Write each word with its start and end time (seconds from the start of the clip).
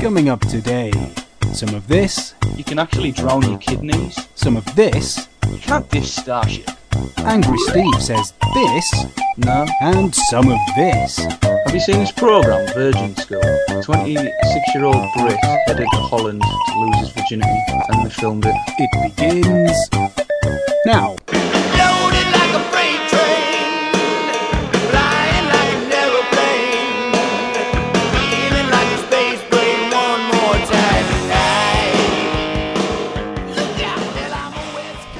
Coming 0.00 0.28
up 0.28 0.40
today, 0.40 0.92
some 1.52 1.74
of 1.74 1.86
this, 1.88 2.34
You 2.56 2.64
can 2.64 2.78
actually 2.78 3.10
drown 3.12 3.42
your 3.42 3.58
kidneys. 3.58 4.28
some 4.34 4.56
of 4.56 4.64
this. 4.76 5.28
You 5.50 5.58
can't 5.58 5.88
dish 5.90 6.10
Starship. 6.12 6.70
Angry 7.18 7.58
Steve 7.68 8.00
says 8.02 8.32
this, 8.54 9.06
No. 9.36 9.66
and 9.82 10.14
some 10.14 10.48
of 10.50 10.58
this. 10.76 11.18
Have 11.18 11.74
you 11.74 11.80
seen 11.80 11.98
this 11.98 12.12
program, 12.12 12.66
Virgin 12.74 13.16
School? 13.16 13.40
26-year-old 13.68 15.06
Brit 15.16 15.36
headed 15.66 15.86
to 15.92 15.96
Holland 16.00 16.42
to 16.42 16.78
lose 16.80 16.98
his 17.00 17.10
virginity, 17.10 17.60
and 17.90 18.06
they 18.06 18.10
filmed 18.10 18.46
it. 18.46 18.54
It 18.78 19.16
begins 19.16 19.90
now. 20.86 21.16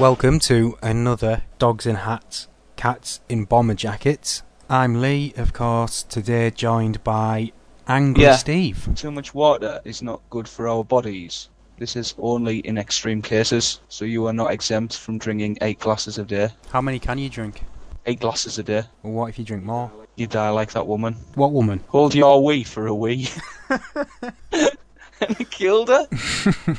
Welcome 0.08 0.38
to 0.38 0.78
another 0.80 1.42
Dogs 1.58 1.84
in 1.84 1.96
Hats, 1.96 2.48
Cats 2.76 3.20
in 3.28 3.44
Bomber 3.44 3.74
Jackets. 3.74 4.42
I'm 4.70 5.02
Lee, 5.02 5.34
of 5.36 5.52
course, 5.52 6.02
today 6.02 6.50
joined 6.50 7.04
by 7.04 7.52
Angry 7.86 8.24
Yeah. 8.24 8.36
Steve. 8.36 8.88
Too 8.94 9.10
much 9.10 9.34
water 9.34 9.82
is 9.84 10.00
not 10.00 10.22
good 10.30 10.48
for 10.48 10.66
our 10.66 10.82
bodies. 10.82 11.50
This 11.78 11.94
is 11.94 12.14
only 12.18 12.60
in 12.60 12.78
extreme 12.78 13.20
cases, 13.20 13.80
so 13.90 14.06
you 14.06 14.26
are 14.26 14.32
not 14.32 14.50
exempt 14.50 14.96
from 14.96 15.18
drinking 15.18 15.58
eight 15.60 15.78
glasses 15.78 16.16
a 16.16 16.24
day. 16.24 16.48
How 16.70 16.80
many 16.80 16.98
can 16.98 17.18
you 17.18 17.28
drink? 17.28 17.62
Eight 18.06 18.20
glasses 18.20 18.58
a 18.58 18.62
day. 18.62 18.84
Or 19.02 19.12
what 19.12 19.28
if 19.28 19.38
you 19.38 19.44
drink 19.44 19.62
more? 19.62 19.92
You 20.16 20.26
die 20.26 20.48
like 20.48 20.72
that 20.72 20.86
woman. 20.86 21.16
What 21.34 21.52
woman? 21.52 21.84
Hold 21.88 22.14
your 22.14 22.42
wee 22.42 22.64
for 22.64 22.86
a 22.86 22.94
wee. 22.94 23.28
and 23.68 25.36
he 25.36 25.44
killed 25.44 25.90
her. 25.90 26.08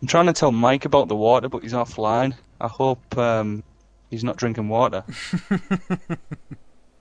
I'm 0.00 0.06
trying 0.06 0.26
to 0.26 0.32
tell 0.32 0.52
Mike 0.52 0.84
about 0.84 1.08
the 1.08 1.16
water, 1.16 1.48
but 1.48 1.64
he's 1.64 1.72
offline. 1.72 2.36
I 2.60 2.68
hope 2.68 3.16
um, 3.16 3.62
he's 4.10 4.24
not 4.24 4.36
drinking 4.36 4.68
water. 4.68 5.04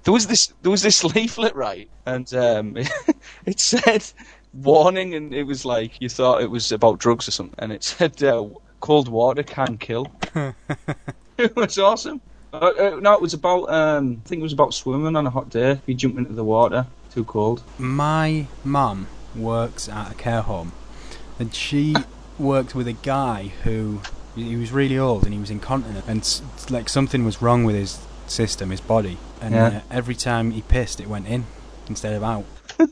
there 0.04 0.14
was 0.14 0.28
this 0.28 0.54
there 0.62 0.72
was 0.72 0.82
this 0.82 1.04
leaflet, 1.04 1.56
right? 1.56 1.90
And 2.06 2.34
um, 2.34 2.78
it 3.46 3.60
said 3.60 4.06
warning, 4.54 5.16
and 5.16 5.34
it 5.34 5.44
was 5.44 5.66
like 5.66 6.00
you 6.00 6.10
thought 6.10 6.42
it 6.42 6.50
was 6.50 6.72
about 6.72 7.00
drugs 7.00 7.28
or 7.28 7.32
something, 7.32 7.56
and 7.60 7.72
it 7.72 7.84
said 7.84 8.22
uh, 8.24 8.48
cold 8.80 9.10
water 9.10 9.44
can 9.44 9.78
kill. 9.78 10.08
it 11.38 11.56
was 11.56 11.78
awesome. 11.78 12.22
Uh, 12.52 12.72
uh, 12.80 13.00
no, 13.02 13.14
it 13.14 13.22
was 13.22 13.34
about 13.34 13.70
um, 13.70 14.22
I 14.26 14.28
think 14.28 14.40
it 14.40 14.44
was 14.44 14.54
about 14.54 14.74
swimming 14.74 15.16
on 15.16 15.28
a 15.28 15.30
hot 15.30 15.50
day. 15.50 15.80
You 15.86 15.94
jump 15.96 16.18
into 16.18 16.34
the 16.34 16.44
water, 16.44 16.88
too 17.12 17.26
cold. 17.26 17.64
My 17.78 18.48
mum 18.64 19.08
works 19.36 19.88
at 19.90 20.12
a 20.12 20.16
care 20.16 20.42
home, 20.42 20.72
and 21.38 21.54
she 21.54 21.96
worked 22.40 22.74
with 22.74 22.88
a 22.88 22.94
guy 22.94 23.52
who 23.64 24.02
he 24.36 24.56
was 24.56 24.72
really 24.72 24.98
old 24.98 25.24
and 25.26 25.34
he 25.34 25.40
was 25.40 25.50
incontinent, 25.50 26.06
and 26.08 26.22
s- 26.22 26.42
like 26.70 26.90
something 26.90 27.24
was 27.26 27.42
wrong 27.42 27.64
with 27.64 27.76
his 27.76 28.00
system, 28.28 28.70
his 28.70 28.82
body, 28.82 29.18
and 29.42 29.54
Yeah. 29.56 29.66
uh, 29.68 29.80
every 29.92 30.16
time 30.16 30.52
he 30.52 30.62
pissed, 30.62 31.00
it 31.00 31.08
went 31.08 31.28
in 31.28 31.46
instead 31.88 32.14
of 32.14 32.24
out. 32.24 32.46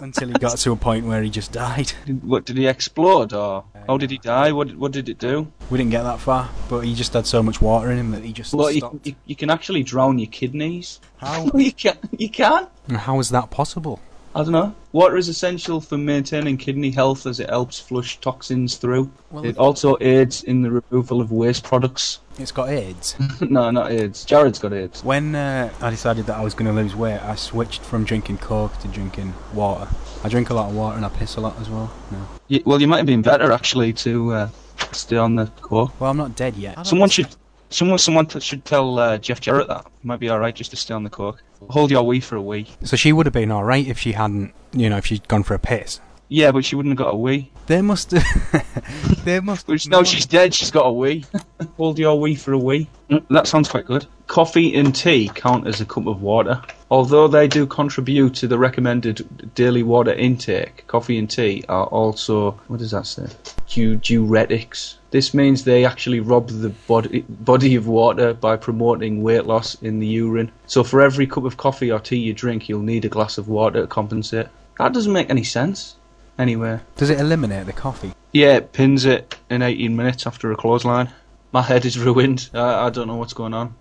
Until 0.00 0.28
he 0.28 0.34
got 0.34 0.58
to 0.58 0.72
a 0.72 0.76
point 0.76 1.06
where 1.06 1.22
he 1.22 1.30
just 1.30 1.52
died. 1.52 1.90
Did, 2.04 2.22
what 2.22 2.44
did 2.44 2.58
he 2.58 2.66
explode 2.66 3.32
or 3.32 3.64
how 3.86 3.96
did 3.96 4.10
he 4.10 4.18
die? 4.18 4.52
What 4.52 4.76
what 4.76 4.92
did 4.92 5.08
it 5.08 5.18
do? 5.18 5.50
We 5.70 5.78
didn't 5.78 5.90
get 5.90 6.02
that 6.02 6.20
far, 6.20 6.50
but 6.68 6.80
he 6.80 6.94
just 6.94 7.14
had 7.14 7.26
so 7.26 7.42
much 7.42 7.62
water 7.62 7.90
in 7.90 7.96
him 7.98 8.10
that 8.10 8.22
he 8.22 8.30
just 8.32 8.52
Well, 8.52 8.70
you, 8.70 8.80
stopped. 8.80 9.06
you, 9.06 9.14
you 9.24 9.34
can 9.34 9.48
actually 9.48 9.82
drown 9.84 10.18
your 10.18 10.28
kidneys. 10.30 11.00
How? 11.16 11.50
you 11.54 11.72
can. 11.72 11.96
You 12.12 12.28
can. 12.28 12.66
How 12.90 13.18
is 13.20 13.30
that 13.30 13.50
possible? 13.50 13.98
I 14.36 14.42
don't 14.42 14.52
know. 14.52 14.74
Water 14.92 15.16
is 15.16 15.30
essential 15.30 15.80
for 15.80 15.96
maintaining 15.96 16.58
kidney 16.58 16.90
health 16.90 17.26
as 17.26 17.40
it 17.40 17.48
helps 17.48 17.80
flush 17.80 18.20
toxins 18.20 18.76
through. 18.76 19.10
Well, 19.30 19.46
It 19.46 19.56
also 19.56 19.96
aids 20.02 20.42
in 20.42 20.60
the 20.60 20.70
removal 20.70 21.22
of 21.22 21.32
waste 21.32 21.64
products. 21.64 22.20
It's 22.38 22.52
got 22.52 22.68
AIDS. 22.68 23.16
no, 23.40 23.70
not 23.70 23.90
AIDS. 23.92 24.26
Jared's 24.26 24.58
got 24.58 24.74
AIDS. 24.74 25.02
When 25.02 25.34
uh, 25.34 25.72
I 25.80 25.88
decided 25.88 26.26
that 26.26 26.36
I 26.36 26.44
was 26.44 26.52
going 26.52 26.66
to 26.66 26.72
lose 26.74 26.94
weight, 26.94 27.18
I 27.18 27.34
switched 27.34 27.80
from 27.80 28.04
drinking 28.04 28.36
Coke 28.36 28.76
to 28.80 28.88
drinking 28.88 29.32
water. 29.54 29.88
I 30.22 30.28
drink 30.28 30.50
a 30.50 30.54
lot 30.54 30.68
of 30.68 30.76
water 30.76 30.98
and 30.98 31.06
I 31.06 31.08
piss 31.08 31.36
a 31.36 31.40
lot 31.40 31.58
as 31.58 31.70
well. 31.70 31.90
No. 32.10 32.18
Y 32.50 32.60
well, 32.66 32.78
you 32.78 32.88
might 32.88 32.98
have 32.98 33.06
been 33.06 33.22
better 33.22 33.52
actually 33.52 33.94
to 33.94 34.32
uh, 34.34 34.48
stay 34.92 35.16
on 35.16 35.36
the 35.36 35.46
coke. 35.62 35.98
Well, 35.98 36.10
I'm 36.10 36.18
not 36.18 36.36
dead 36.36 36.56
yet. 36.56 36.86
Someone 36.86 37.08
should. 37.08 37.28
Someone, 37.70 37.98
someone 37.98 38.26
t- 38.26 38.38
should 38.38 38.64
tell 38.64 38.98
uh, 38.98 39.18
Jeff 39.18 39.40
Jarrett 39.40 39.66
that. 39.68 39.86
It 39.86 40.04
might 40.04 40.20
be 40.20 40.28
all 40.28 40.38
right 40.38 40.54
just 40.54 40.70
to 40.70 40.76
stay 40.76 40.94
on 40.94 41.02
the 41.04 41.10
coke. 41.10 41.42
Hold 41.70 41.90
your 41.90 42.02
wee 42.04 42.20
for 42.20 42.36
a 42.36 42.42
wee. 42.42 42.68
So 42.84 42.96
she 42.96 43.12
would 43.12 43.26
have 43.26 43.32
been 43.32 43.50
alright 43.52 43.86
if 43.86 43.98
she 43.98 44.12
hadn't, 44.12 44.52
you 44.72 44.88
know, 44.90 44.98
if 44.98 45.06
she'd 45.06 45.26
gone 45.28 45.42
for 45.42 45.54
a 45.54 45.58
piss. 45.58 46.00
Yeah, 46.28 46.50
but 46.50 46.64
she 46.64 46.74
wouldn't 46.74 46.98
have 46.98 47.06
got 47.06 47.14
a 47.14 47.16
wee. 47.16 47.50
They 47.66 47.82
must 47.82 48.10
have. 48.10 49.24
they 49.24 49.38
must 49.40 49.68
Which, 49.68 49.88
no, 49.88 50.02
she's 50.02 50.26
dead. 50.26 50.54
She's 50.54 50.70
got 50.70 50.86
a 50.86 50.92
wee. 50.92 51.24
Hold 51.76 51.98
your 51.98 52.18
wee 52.18 52.34
for 52.34 52.52
a 52.52 52.58
wee. 52.58 52.88
Mm, 53.10 53.24
That 53.30 53.46
sounds 53.46 53.68
quite 53.68 53.86
good. 53.86 54.06
Coffee 54.26 54.74
and 54.74 54.94
tea 54.94 55.30
count 55.34 55.66
as 55.68 55.80
a 55.80 55.84
cup 55.84 56.06
of 56.06 56.22
water. 56.22 56.60
Although 56.90 57.28
they 57.28 57.46
do 57.46 57.64
contribute 57.66 58.34
to 58.36 58.48
the 58.48 58.58
recommended 58.58 59.54
daily 59.54 59.84
water 59.84 60.12
intake, 60.12 60.84
coffee 60.88 61.16
and 61.18 61.30
tea 61.30 61.64
are 61.68 61.86
also 61.86 62.52
what 62.66 62.80
does 62.80 62.90
that 62.90 63.06
say? 63.06 63.26
Du- 63.68 63.98
diuretics. 63.98 64.96
This 65.10 65.34
means 65.34 65.64
they 65.64 65.84
actually 65.84 66.20
rob 66.20 66.48
the 66.48 66.68
body 66.68 67.24
body 67.28 67.74
of 67.74 67.88
water 67.88 68.34
by 68.34 68.56
promoting 68.56 69.22
weight 69.22 69.46
loss 69.46 69.74
in 69.82 69.98
the 69.98 70.06
urine. 70.06 70.52
So 70.66 70.84
for 70.84 71.00
every 71.00 71.26
cup 71.26 71.44
of 71.44 71.56
coffee 71.56 71.90
or 71.90 71.98
tea 71.98 72.18
you 72.18 72.32
drink, 72.32 72.68
you'll 72.68 72.82
need 72.82 73.04
a 73.04 73.08
glass 73.08 73.38
of 73.38 73.48
water 73.48 73.82
to 73.82 73.86
compensate. 73.86 74.46
That 74.78 74.92
doesn't 74.92 75.12
make 75.12 75.30
any 75.30 75.44
sense. 75.44 75.96
Anyway. 76.38 76.80
Does 76.96 77.10
it 77.10 77.18
eliminate 77.18 77.66
the 77.66 77.72
coffee? 77.72 78.12
Yeah, 78.32 78.56
it 78.56 78.72
pins 78.72 79.06
it 79.06 79.36
in 79.48 79.62
18 79.62 79.96
minutes 79.96 80.26
after 80.26 80.52
a 80.52 80.56
clothesline. 80.56 81.10
My 81.52 81.62
head 81.62 81.86
is 81.86 81.98
ruined. 81.98 82.50
I, 82.52 82.86
I 82.86 82.90
don't 82.90 83.06
know 83.06 83.16
what's 83.16 83.32
going 83.32 83.54
on. 83.54 83.74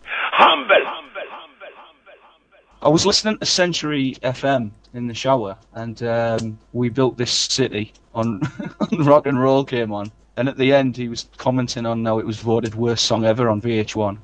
I 2.86 2.90
was 2.90 3.04
listening 3.04 3.40
to 3.40 3.48
Century 3.48 4.16
FM 4.22 4.70
in 4.94 5.08
the 5.08 5.16
shower, 5.16 5.58
and 5.74 6.04
um, 6.04 6.60
we 6.72 6.90
built 6.90 7.18
this 7.18 7.32
city 7.32 7.92
on, 8.14 8.42
on 8.80 9.04
rock 9.04 9.26
and 9.26 9.42
roll 9.42 9.66
came 9.66 9.92
on. 9.92 10.12
And 10.38 10.48
at 10.48 10.58
the 10.58 10.72
end, 10.72 10.96
he 10.96 11.08
was 11.08 11.28
commenting 11.38 11.88
on 11.88 12.06
how 12.06 12.20
it 12.20 12.28
was 12.28 12.38
voted 12.38 12.76
worst 12.76 13.06
song 13.06 13.26
ever 13.26 13.50
on 13.50 13.60
VH1. 13.60 14.20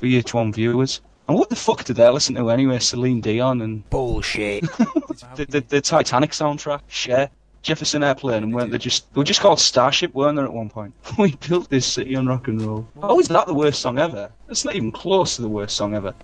VH1 0.00 0.54
viewers. 0.54 1.00
And 1.26 1.36
what 1.36 1.50
the 1.50 1.56
fuck 1.56 1.82
did 1.82 1.96
they 1.96 2.08
listen 2.08 2.36
to 2.36 2.50
anyway? 2.50 2.78
Celine 2.78 3.20
Dion 3.20 3.60
and 3.62 3.90
Bullshit. 3.90 4.62
the, 5.34 5.46
the, 5.48 5.64
the 5.66 5.80
Titanic 5.80 6.30
soundtrack, 6.30 6.82
Cher, 6.86 7.30
Jefferson 7.62 8.04
Airplane, 8.04 8.44
and 8.44 8.54
weren't 8.54 8.70
they 8.70 8.78
just 8.78 9.12
they 9.12 9.18
were 9.18 9.24
just 9.24 9.40
called 9.40 9.58
Starship, 9.58 10.14
weren't 10.14 10.36
they 10.36 10.44
at 10.44 10.52
one 10.52 10.70
point? 10.70 10.94
we 11.18 11.34
built 11.48 11.68
this 11.68 11.84
city 11.84 12.14
on 12.14 12.28
rock 12.28 12.46
and 12.46 12.62
roll. 12.62 12.86
Oh, 13.02 13.18
is 13.18 13.26
that 13.26 13.48
the 13.48 13.54
worst 13.54 13.80
song 13.80 13.98
ever? 13.98 14.30
That's 14.46 14.64
not 14.64 14.76
even 14.76 14.92
close 14.92 15.34
to 15.34 15.42
the 15.42 15.48
worst 15.48 15.74
song 15.74 15.96
ever. 15.96 16.14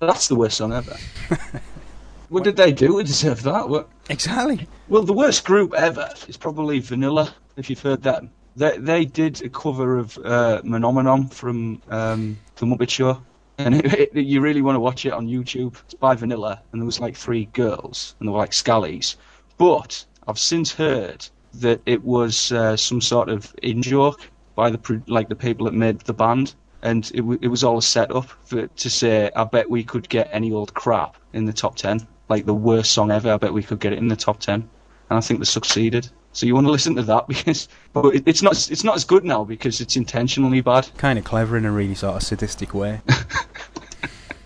That's 0.00 0.28
the 0.28 0.34
worst 0.36 0.56
song 0.58 0.72
ever. 0.72 0.96
what 2.28 2.44
did 2.44 2.56
they 2.56 2.72
do 2.72 2.98
to 2.98 3.04
deserve 3.04 3.42
that? 3.44 3.68
What? 3.68 3.88
exactly. 4.10 4.66
Well, 4.88 5.02
the 5.02 5.12
worst 5.12 5.44
group 5.44 5.72
ever 5.74 6.08
is 6.28 6.36
probably 6.36 6.78
Vanilla, 6.80 7.34
if 7.56 7.70
you've 7.70 7.80
heard 7.80 8.02
that. 8.02 8.24
They 8.56 8.78
they 8.78 9.04
did 9.04 9.42
a 9.42 9.48
cover 9.48 9.98
of 9.98 10.16
uh, 10.18 10.60
Mah 10.62 10.78
Na 10.78 10.92
Mah 10.92 11.02
Na 11.02 11.24
from 11.28 11.82
um, 11.88 12.38
the 12.56 12.66
Muppet 12.66 12.88
Show, 12.90 13.20
and 13.58 13.74
it, 13.84 14.10
it- 14.14 14.26
you 14.26 14.40
really 14.40 14.62
want 14.62 14.76
to 14.76 14.80
watch 14.80 15.04
it 15.06 15.12
on 15.12 15.26
YouTube. 15.26 15.76
It's 15.86 15.94
by 15.94 16.14
Vanilla, 16.14 16.60
and 16.72 16.80
there 16.80 16.86
was 16.86 17.00
like 17.00 17.16
three 17.16 17.46
girls, 17.46 18.14
and 18.20 18.28
they 18.28 18.32
were 18.32 18.38
like 18.38 18.52
scallies. 18.52 19.16
But 19.58 20.04
I've 20.28 20.38
since 20.38 20.72
heard 20.72 21.26
that 21.54 21.80
it 21.86 22.04
was 22.04 22.52
uh, 22.52 22.76
some 22.76 23.00
sort 23.00 23.28
of 23.28 23.54
in 23.62 23.82
joke 23.82 24.20
by 24.54 24.70
the 24.70 25.02
like 25.08 25.28
the 25.28 25.36
people 25.36 25.64
that 25.66 25.74
made 25.74 26.00
the 26.00 26.14
band, 26.14 26.54
and 26.84 27.10
it, 27.12 27.22
w- 27.22 27.38
it 27.42 27.48
was 27.48 27.64
all 27.64 27.78
a 27.78 27.82
setup 27.82 28.26
for 28.44 28.68
to 28.68 28.90
say, 28.90 29.30
I 29.34 29.42
bet 29.44 29.68
we 29.68 29.82
could 29.82 30.08
get 30.08 30.28
any 30.30 30.52
old 30.52 30.74
crap 30.74 31.16
in 31.32 31.46
the 31.46 31.52
top 31.52 31.74
ten, 31.76 32.06
like 32.28 32.46
the 32.46 32.54
worst 32.54 32.92
song 32.92 33.10
ever. 33.10 33.32
I 33.32 33.36
bet 33.38 33.52
we 33.52 33.64
could 33.64 33.80
get 33.80 33.92
it 33.92 33.98
in 33.98 34.06
the 34.06 34.16
top 34.16 34.38
ten 34.38 34.68
and 35.10 35.18
I 35.18 35.20
think 35.20 35.40
they 35.40 35.44
succeeded. 35.44 36.08
So 36.32 36.46
you 36.46 36.54
want 36.54 36.66
to 36.66 36.70
listen 36.78 36.94
to 36.96 37.02
that 37.02 37.28
because, 37.28 37.68
but 37.92 38.14
it, 38.14 38.24
it's 38.26 38.42
not 38.42 38.70
it's 38.70 38.84
not 38.84 38.96
as 38.96 39.04
good 39.04 39.24
now 39.24 39.44
because 39.44 39.80
it's 39.80 39.96
intentionally 39.96 40.60
bad. 40.60 40.88
Kind 40.96 41.18
of 41.18 41.24
clever 41.24 41.56
in 41.56 41.64
a 41.64 41.72
really 41.72 41.94
sort 41.94 42.16
of 42.16 42.22
sadistic 42.22 42.74
way. 42.74 43.00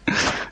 Just 0.09 0.49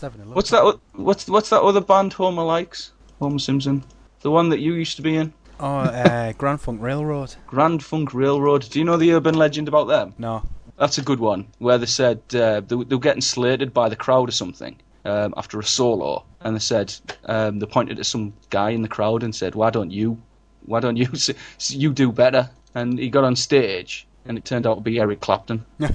having 0.00 0.20
a 0.22 0.24
look. 0.24 0.36
What's 0.36 0.50
that? 0.50 0.78
What's 0.92 1.28
what's 1.28 1.50
that 1.50 1.62
other 1.62 1.80
band 1.80 2.12
Homer 2.14 2.42
likes? 2.42 2.92
Homer 3.20 3.38
Simpson, 3.38 3.84
the 4.20 4.30
one 4.30 4.48
that 4.48 4.60
you 4.60 4.74
used 4.74 4.96
to 4.96 5.02
be 5.02 5.16
in, 5.16 5.32
Oh, 5.66 5.78
uh, 5.78 6.32
Grand 6.34 6.60
Funk 6.60 6.82
Railroad. 6.82 7.34
Grand 7.46 7.82
Funk 7.82 8.12
Railroad. 8.12 8.68
Do 8.68 8.78
you 8.78 8.84
know 8.84 8.98
the 8.98 9.14
urban 9.14 9.34
legend 9.34 9.66
about 9.66 9.88
them? 9.88 10.12
No. 10.18 10.42
That's 10.78 10.98
a 10.98 11.02
good 11.02 11.20
one. 11.20 11.46
Where 11.58 11.78
they 11.78 11.86
said 11.86 12.20
uh, 12.34 12.60
they, 12.60 12.74
were- 12.76 12.84
they 12.84 12.94
were 12.94 13.00
getting 13.00 13.22
slated 13.22 13.72
by 13.72 13.88
the 13.88 13.96
crowd 13.96 14.28
or 14.28 14.32
something 14.32 14.76
um, 15.06 15.32
after 15.38 15.58
a 15.58 15.64
solo, 15.64 16.22
and 16.42 16.54
they 16.54 16.60
said 16.60 16.94
um, 17.24 17.60
they 17.60 17.66
pointed 17.66 17.98
at 17.98 18.04
some 18.04 18.34
guy 18.50 18.70
in 18.70 18.82
the 18.82 18.88
crowd 18.88 19.22
and 19.22 19.34
said, 19.34 19.54
"Why 19.54 19.70
don't 19.70 19.90
you? 19.90 20.20
Why 20.66 20.80
don't 20.80 20.98
you? 20.98 21.08
s- 21.14 21.30
s- 21.30 21.70
You 21.70 21.94
do 21.94 22.12
better." 22.12 22.50
And 22.74 22.98
he 22.98 23.08
got 23.08 23.24
on 23.24 23.34
stage, 23.34 24.06
and 24.26 24.36
it 24.36 24.44
turned 24.44 24.66
out 24.66 24.74
to 24.74 24.80
be 24.82 25.00
Eric 25.00 25.20
Clapton. 25.22 25.64
but 25.78 25.90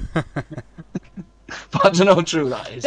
I 1.84 1.90
don't 1.92 2.08
know 2.08 2.16
how 2.16 2.22
true 2.22 2.50
that 2.50 2.72
is. 2.72 2.86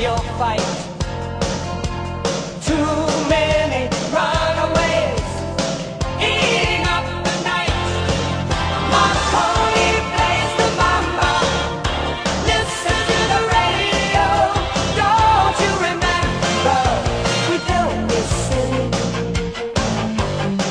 Your 0.00 0.18
fight. 0.38 0.60
Too 2.64 2.74
many 3.28 3.88
runaways 4.12 5.28
eating 6.20 6.84
up 6.86 7.04
the 7.24 7.34
night. 7.44 7.72
Plays 10.16 10.52
the. 10.58 10.68
Listen 12.50 12.98
to 13.10 13.18
the 13.32 13.40
radio. 13.56 14.26
Don't 15.00 15.56
you 15.64 15.72
remember? 15.88 16.80
We 17.48 17.56
built 17.68 17.96
this 18.10 18.30
city. 18.48 18.84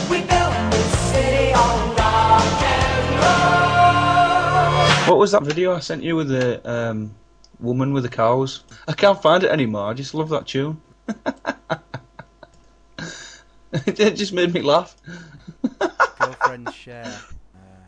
We 0.09 0.17
built 0.21 0.55
this 0.71 0.91
city 1.11 1.47
on 1.53 1.77
rock 1.95 2.61
and 2.77 3.05
roll. 3.21 5.09
What 5.09 5.17
was 5.19 5.31
that 5.31 5.43
video 5.43 5.73
I 5.75 5.79
sent 5.79 6.03
you 6.03 6.15
with 6.15 6.29
the 6.29 6.61
um, 6.69 7.15
woman 7.59 7.93
with 7.93 8.03
the 8.03 8.09
cows? 8.09 8.63
I 8.87 8.93
can't 8.93 9.21
find 9.21 9.43
it 9.43 9.49
anymore. 9.51 9.89
I 9.89 9.93
just 9.93 10.13
love 10.13 10.29
that 10.29 10.47
tune. 10.47 10.81
it 13.73 14.15
just 14.15 14.33
made 14.33 14.53
me 14.53 14.61
laugh. 14.61 14.95
Girlfriend 16.19 16.73
share. 16.73 17.13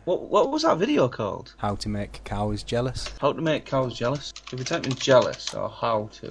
What 0.07 0.29
what 0.29 0.51
was 0.51 0.61
that 0.61 0.77
video 0.77 1.09
called? 1.09 1.53
How 1.57 1.75
to 1.75 1.89
make 1.89 2.23
cows 2.23 2.63
jealous. 2.63 3.13
How 3.19 3.33
to 3.33 3.41
make 3.41 3.65
cows 3.65 3.93
jealous. 3.93 4.31
If 4.53 4.57
you 4.57 4.63
type 4.63 4.85
in 4.85 4.95
jealous 4.95 5.53
or 5.53 5.67
how 5.67 6.09
to, 6.21 6.29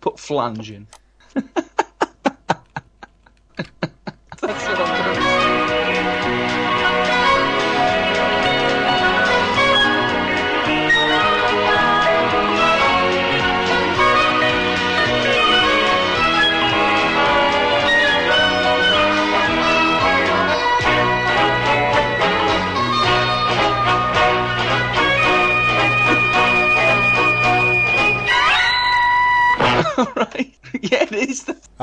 put 0.00 0.18
flange 0.18 0.70
in. 0.70 0.86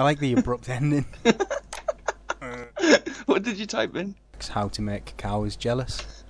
I 0.04 0.08
like 0.08 0.20
the 0.20 0.34
abrupt 0.34 0.68
ending. 0.68 1.06
what 3.26 3.42
did 3.42 3.58
you 3.58 3.66
type 3.66 3.96
in? 3.96 4.16
How 4.50 4.68
to 4.68 4.82
make 4.82 5.16
cows 5.16 5.56
jealous. 5.56 6.26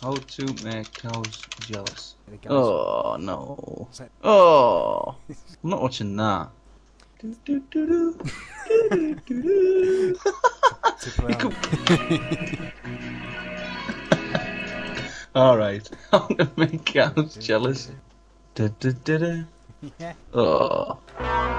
How 0.00 0.14
to 0.14 0.64
make 0.64 0.92
cows 0.92 1.42
jealous. 1.66 2.14
Oh 2.46 3.16
no. 3.18 3.88
Oh, 4.22 5.16
I'm 5.28 5.36
not 5.64 5.82
watching 5.82 6.14
that. 6.14 6.50
All 15.34 15.58
right. 15.58 15.90
How 16.12 16.28
to 16.28 16.48
make 16.56 16.84
cows 16.84 17.36
jealous. 17.40 17.90
Da, 18.54 18.68
da, 18.78 18.90
da, 19.04 19.18
da. 19.18 19.44
Yeah. 19.98 20.12
Oh. 20.32 21.00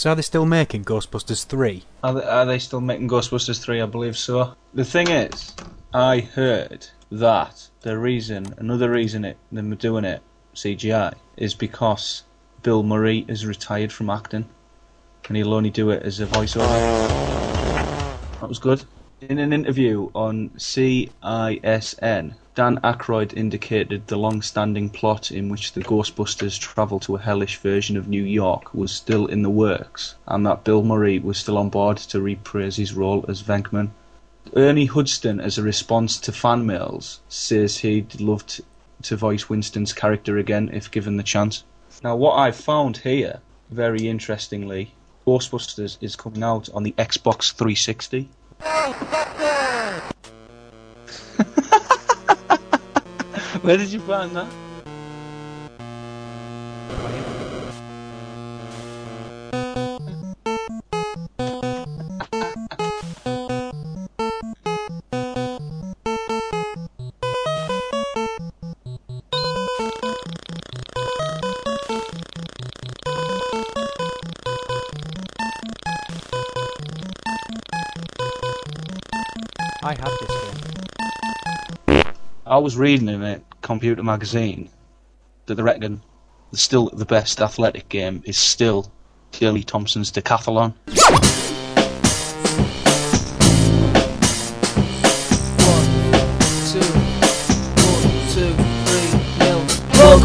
So 0.00 0.08
are 0.08 0.14
they 0.14 0.22
still 0.22 0.46
making 0.46 0.86
Ghostbusters 0.86 1.44
3? 1.44 1.84
Are 2.02 2.14
they, 2.14 2.24
are 2.24 2.46
they 2.46 2.58
still 2.58 2.80
making 2.80 3.06
Ghostbusters 3.10 3.60
3? 3.60 3.82
I 3.82 3.84
believe 3.84 4.16
so. 4.16 4.54
The 4.72 4.82
thing 4.82 5.10
is, 5.10 5.54
I 5.92 6.20
heard 6.20 6.86
that 7.10 7.68
the 7.80 7.98
reason, 7.98 8.54
another 8.58 8.92
reason 8.92 9.24
it 9.24 9.38
them 9.50 9.74
doing 9.74 10.04
it 10.04 10.22
CGI 10.54 11.14
is 11.36 11.54
because 11.54 12.22
Bill 12.62 12.84
Murray 12.84 13.24
is 13.26 13.44
retired 13.44 13.92
from 13.92 14.08
acting, 14.08 14.48
and 15.26 15.36
he'll 15.36 15.52
only 15.52 15.70
do 15.70 15.90
it 15.90 16.04
as 16.04 16.20
a 16.20 16.28
voiceover. 16.28 16.84
That 18.40 18.48
was 18.48 18.60
good. 18.60 18.84
In 19.20 19.40
an 19.40 19.52
interview 19.52 20.10
on 20.14 20.50
CISN, 20.50 22.34
Dan 22.54 22.78
Aykroyd 22.84 23.32
indicated 23.36 24.06
the 24.06 24.16
long-standing 24.16 24.90
plot 24.90 25.32
in 25.32 25.48
which 25.48 25.72
the 25.72 25.82
Ghostbusters 25.82 26.56
travel 26.56 27.00
to 27.00 27.16
a 27.16 27.20
hellish 27.20 27.56
version 27.58 27.96
of 27.96 28.06
New 28.06 28.22
York 28.22 28.72
was 28.72 28.92
still 28.92 29.26
in 29.26 29.42
the 29.42 29.50
works, 29.50 30.14
and 30.28 30.46
that 30.46 30.62
Bill 30.62 30.84
Murray 30.84 31.18
was 31.18 31.38
still 31.38 31.58
on 31.58 31.68
board 31.68 31.96
to 31.96 32.20
reprise 32.20 32.76
his 32.76 32.94
role 32.94 33.24
as 33.26 33.42
Venkman. 33.42 33.90
Ernie 34.56 34.86
Hudson, 34.86 35.40
as 35.40 35.58
a 35.58 35.62
response 35.62 36.18
to 36.18 36.32
fan 36.32 36.66
mails, 36.66 37.20
says 37.28 37.78
he'd 37.78 38.20
love 38.20 38.44
to 39.02 39.16
voice 39.16 39.48
Winston's 39.48 39.92
character 39.92 40.38
again 40.38 40.70
if 40.72 40.90
given 40.90 41.16
the 41.16 41.22
chance. 41.22 41.62
Now, 42.02 42.16
what 42.16 42.32
I've 42.32 42.56
found 42.56 42.96
here, 42.98 43.40
very 43.70 44.08
interestingly, 44.08 44.92
Ghostbusters 45.26 45.98
is 46.00 46.16
coming 46.16 46.42
out 46.42 46.68
on 46.74 46.82
the 46.82 46.92
Xbox 46.98 47.52
360. 47.52 48.28
Where 53.62 53.76
did 53.76 53.92
you 53.92 54.00
find 54.00 54.34
that? 54.34 54.50
Was 82.60 82.76
reading 82.76 83.08
in 83.08 83.22
a 83.22 83.40
computer 83.62 84.02
magazine 84.02 84.68
that 85.46 85.54
they 85.54 85.62
reckon 85.62 86.02
still 86.52 86.90
the 86.90 87.06
best 87.06 87.40
athletic 87.40 87.88
game 87.88 88.22
is 88.26 88.36
still 88.36 88.92
Daley 89.32 89.62
Thompson's 89.62 90.12
decathlon. 90.12 90.74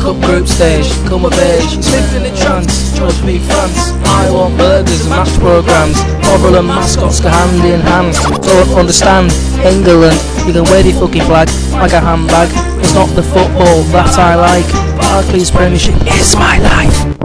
World 0.05 0.21
Cup 0.21 0.29
group 0.29 0.47
stage, 0.47 0.91
come 1.07 1.25
of 1.25 1.33
age, 1.33 1.77
lived 1.77 2.13
in 2.13 2.31
a 2.31 2.37
trance, 2.37 2.95
chose 2.95 3.17
to 3.19 3.25
be 3.25 3.39
France. 3.39 3.91
I 4.05 4.29
want 4.29 4.55
burgers 4.55 5.01
and 5.01 5.09
mashed 5.09 5.39
programmes, 5.39 5.97
Orville 6.29 6.59
and 6.59 6.67
mascots 6.67 7.19
go 7.19 7.29
hand 7.29 7.65
in 7.65 7.81
hand. 7.81 8.13
Don't 8.43 8.77
understand, 8.77 9.31
England, 9.65 10.19
you 10.45 10.53
can 10.53 10.63
wear 10.65 10.83
the 10.83 10.91
fucking 10.91 11.23
flag 11.23 11.49
like 11.73 11.93
a 11.93 11.99
handbag. 11.99 12.49
It's 12.83 12.93
not 12.93 13.07
the 13.15 13.23
football 13.23 13.81
that 13.93 14.17
I 14.19 14.35
like, 14.35 14.71
Barclays 14.99 15.49
Premiership 15.49 15.95
is 16.13 16.35
my 16.35 16.59
life. 16.59 17.17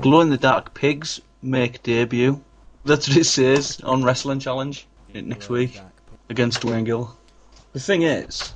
Glow 0.00 0.20
in 0.22 0.30
the 0.30 0.38
Dark 0.38 0.72
Pigs 0.72 1.20
make 1.42 1.82
debut. 1.82 2.40
That's 2.84 3.08
what 3.08 3.18
it 3.18 3.24
says 3.24 3.80
on 3.82 4.02
Wrestling 4.04 4.40
Challenge 4.40 4.86
next 5.12 5.50
week 5.50 5.80
against 6.30 6.62
Duane 6.62 6.84
Gill. 6.84 7.14
The 7.74 7.80
thing 7.80 8.02
is, 8.02 8.54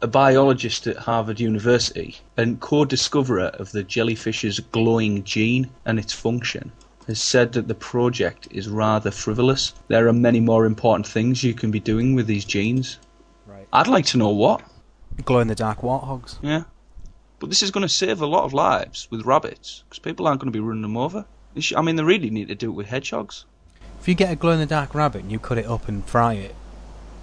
a 0.00 0.06
biologist 0.06 0.86
at 0.86 0.96
Harvard 0.96 1.40
University 1.40 2.16
and 2.36 2.60
co-discoverer 2.60 3.48
of 3.54 3.72
the 3.72 3.84
jellyfish's 3.84 4.60
glowing 4.60 5.22
gene 5.24 5.68
and 5.84 5.98
its 5.98 6.12
function 6.12 6.72
has 7.06 7.20
said 7.20 7.52
that 7.52 7.68
the 7.68 7.74
project 7.74 8.48
is 8.50 8.68
rather 8.68 9.10
frivolous. 9.10 9.74
There 9.88 10.08
are 10.08 10.12
many 10.12 10.40
more 10.40 10.66
important 10.66 11.06
things 11.06 11.44
you 11.44 11.54
can 11.54 11.70
be 11.70 11.80
doing 11.80 12.14
with 12.14 12.26
these 12.26 12.44
genes. 12.44 12.98
Right. 13.46 13.68
I'd 13.72 13.86
like 13.86 14.06
to 14.06 14.18
know 14.18 14.30
what. 14.30 14.62
Glow 15.24 15.38
in 15.38 15.48
the 15.48 15.54
dark 15.54 15.82
warthogs. 15.82 16.38
Yeah. 16.42 16.64
But 17.38 17.50
this 17.50 17.62
is 17.62 17.70
going 17.70 17.82
to 17.82 17.88
save 17.88 18.20
a 18.20 18.26
lot 18.26 18.44
of 18.44 18.54
lives 18.54 19.08
with 19.10 19.26
rabbits 19.26 19.84
because 19.84 19.98
people 19.98 20.26
aren't 20.26 20.40
going 20.40 20.52
to 20.52 20.56
be 20.56 20.60
running 20.60 20.82
them 20.82 20.96
over. 20.96 21.24
I 21.76 21.82
mean, 21.82 21.96
they 21.96 22.02
really 22.02 22.30
need 22.30 22.48
to 22.48 22.54
do 22.54 22.70
it 22.70 22.74
with 22.74 22.86
hedgehogs. 22.86 23.44
If 24.00 24.08
you 24.08 24.14
get 24.14 24.32
a 24.32 24.36
glow 24.36 24.52
in 24.52 24.58
the 24.58 24.66
dark 24.66 24.94
rabbit 24.94 25.22
and 25.22 25.32
you 25.32 25.38
cut 25.38 25.58
it 25.58 25.66
up 25.66 25.88
and 25.88 26.04
fry 26.04 26.34
it, 26.34 26.54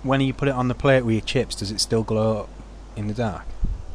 when 0.04 0.22
you 0.22 0.34
put 0.34 0.48
it 0.48 0.54
on 0.54 0.68
the 0.68 0.76
plate 0.76 1.04
with 1.04 1.14
your 1.14 1.22
chips, 1.22 1.56
does 1.56 1.72
it 1.72 1.80
still 1.80 2.04
glow 2.04 2.48
in 2.96 3.08
the 3.08 3.14
dark? 3.14 3.46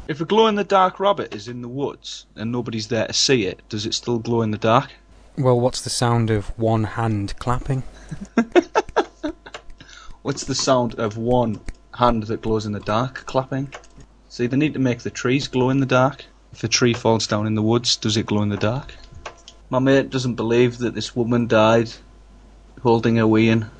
If 0.08 0.20
a 0.20 0.24
glow 0.24 0.46
in 0.46 0.54
the 0.54 0.64
dark 0.64 0.98
rabbit 0.98 1.34
is 1.34 1.48
in 1.48 1.60
the 1.60 1.68
woods 1.68 2.26
and 2.34 2.50
nobody's 2.50 2.88
there 2.88 3.06
to 3.06 3.12
see 3.12 3.44
it, 3.44 3.60
does 3.68 3.84
it 3.86 3.94
still 3.94 4.18
glow 4.18 4.42
in 4.42 4.50
the 4.50 4.58
dark? 4.58 4.90
Well, 5.36 5.60
what's 5.60 5.82
the 5.82 5.90
sound 5.90 6.30
of 6.30 6.46
one 6.58 6.84
hand 6.84 7.38
clapping? 7.38 7.84
What's 10.22 10.44
the 10.44 10.54
sound 10.54 10.96
of 10.96 11.16
one 11.16 11.60
hand 11.94 12.24
that 12.24 12.42
glows 12.42 12.66
in 12.66 12.72
the 12.72 12.80
dark 12.80 13.24
clapping? 13.24 13.72
See, 14.28 14.46
they 14.46 14.56
need 14.56 14.74
to 14.74 14.78
make 14.78 15.00
the 15.00 15.10
trees 15.10 15.48
glow 15.48 15.70
in 15.70 15.80
the 15.80 15.86
dark. 15.86 16.26
If 16.52 16.64
a 16.64 16.68
tree 16.68 16.92
falls 16.92 17.26
down 17.26 17.46
in 17.46 17.54
the 17.54 17.62
woods, 17.62 17.96
does 17.96 18.16
it 18.16 18.26
glow 18.26 18.42
in 18.42 18.48
the 18.48 18.56
dark? 18.56 18.94
My 19.70 19.78
mate 19.78 20.10
doesn't 20.10 20.34
believe 20.34 20.78
that 20.78 20.94
this 20.94 21.16
woman 21.16 21.46
died 21.46 21.92
holding 22.82 23.16
her 23.16 23.26
wee 23.26 23.48
in. 23.48 23.70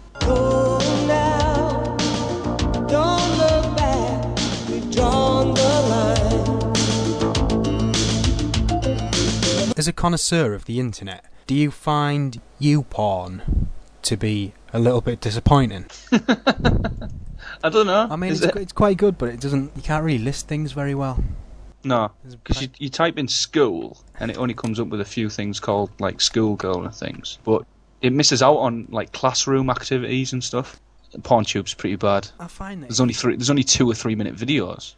A 9.89 9.93
connoisseur 9.93 10.55
of 10.55 10.67
the 10.67 10.79
internet, 10.79 11.25
do 11.47 11.55
you 11.55 11.71
find 11.71 12.41
YouPorn 12.61 13.67
to 14.03 14.17
be 14.17 14.53
a 14.73 14.79
little 14.79 15.01
bit 15.01 15.21
disappointing? 15.21 15.87
I 16.13 17.69
don't 17.71 17.87
know. 17.87 18.07
I 18.11 18.17
mean, 18.17 18.33
it's, 18.33 18.43
it? 18.43 18.55
it's 18.57 18.73
quite 18.73 18.97
good, 18.97 19.19
but 19.19 19.31
it 19.31 19.41
doesn't. 19.41 19.75
You 19.77 19.83
can't 19.83 20.05
really 20.05 20.19
list 20.19 20.47
things 20.47 20.73
very 20.73 20.95
well. 20.95 21.23
No, 21.85 22.11
because 22.45 22.63
you, 22.63 22.69
you 22.79 22.91
type 22.91 23.19
in 23.19 23.29
school 23.29 23.99
and 24.19 24.31
it 24.31 24.37
only 24.37 24.55
comes 24.55 24.81
up 24.81 24.89
with 24.89 25.01
a 25.01 25.05
few 25.05 25.31
things 25.31 25.61
called 25.61 25.91
like 26.01 26.21
schoolgirl 26.21 26.85
and 26.85 26.95
things, 26.95 27.39
but 27.45 27.65
it 28.03 28.13
misses 28.13 28.43
out 28.43 28.57
on 28.57 28.87
like 28.91 29.13
classroom 29.13 29.71
activities 29.71 30.33
and 30.33 30.43
stuff. 30.43 30.81
PornTube's 31.17 31.75
pretty 31.75 31.97
bad. 31.97 32.29
I 32.39 32.49
find 32.49 32.83
that 32.83 32.89
There's 32.89 33.01
only 33.01 33.15
three. 33.15 33.37
There's 33.37 33.51
only 33.51 33.65
two 33.65 33.91
or 33.91 33.95
three 33.95 34.15
minute 34.15 34.37
videos. 34.37 34.95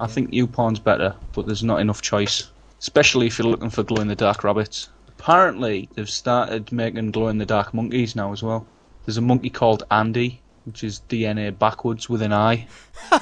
I 0.00 0.06
think 0.06 0.30
YouPorn's 0.30 0.80
better, 0.80 1.14
but 1.32 1.46
there's 1.46 1.62
not 1.62 1.80
enough 1.80 2.02
choice, 2.02 2.50
especially 2.80 3.26
if 3.26 3.38
you're 3.38 3.48
looking 3.48 3.70
for 3.70 3.82
glow 3.82 4.02
in 4.02 4.08
the 4.08 4.16
dark 4.16 4.44
rabbits. 4.44 4.88
Apparently, 5.08 5.88
they've 5.94 6.10
started 6.10 6.72
making 6.72 7.10
glow 7.10 7.28
in 7.28 7.38
the 7.38 7.46
dark 7.46 7.72
monkeys 7.72 8.14
now 8.14 8.32
as 8.32 8.42
well. 8.42 8.66
There's 9.04 9.16
a 9.16 9.22
monkey 9.22 9.50
called 9.50 9.84
Andy, 9.90 10.40
which 10.64 10.84
is 10.84 11.00
DNA 11.08 11.56
backwards 11.56 12.08
with 12.08 12.22
an 12.22 12.32
eye. 12.32 12.66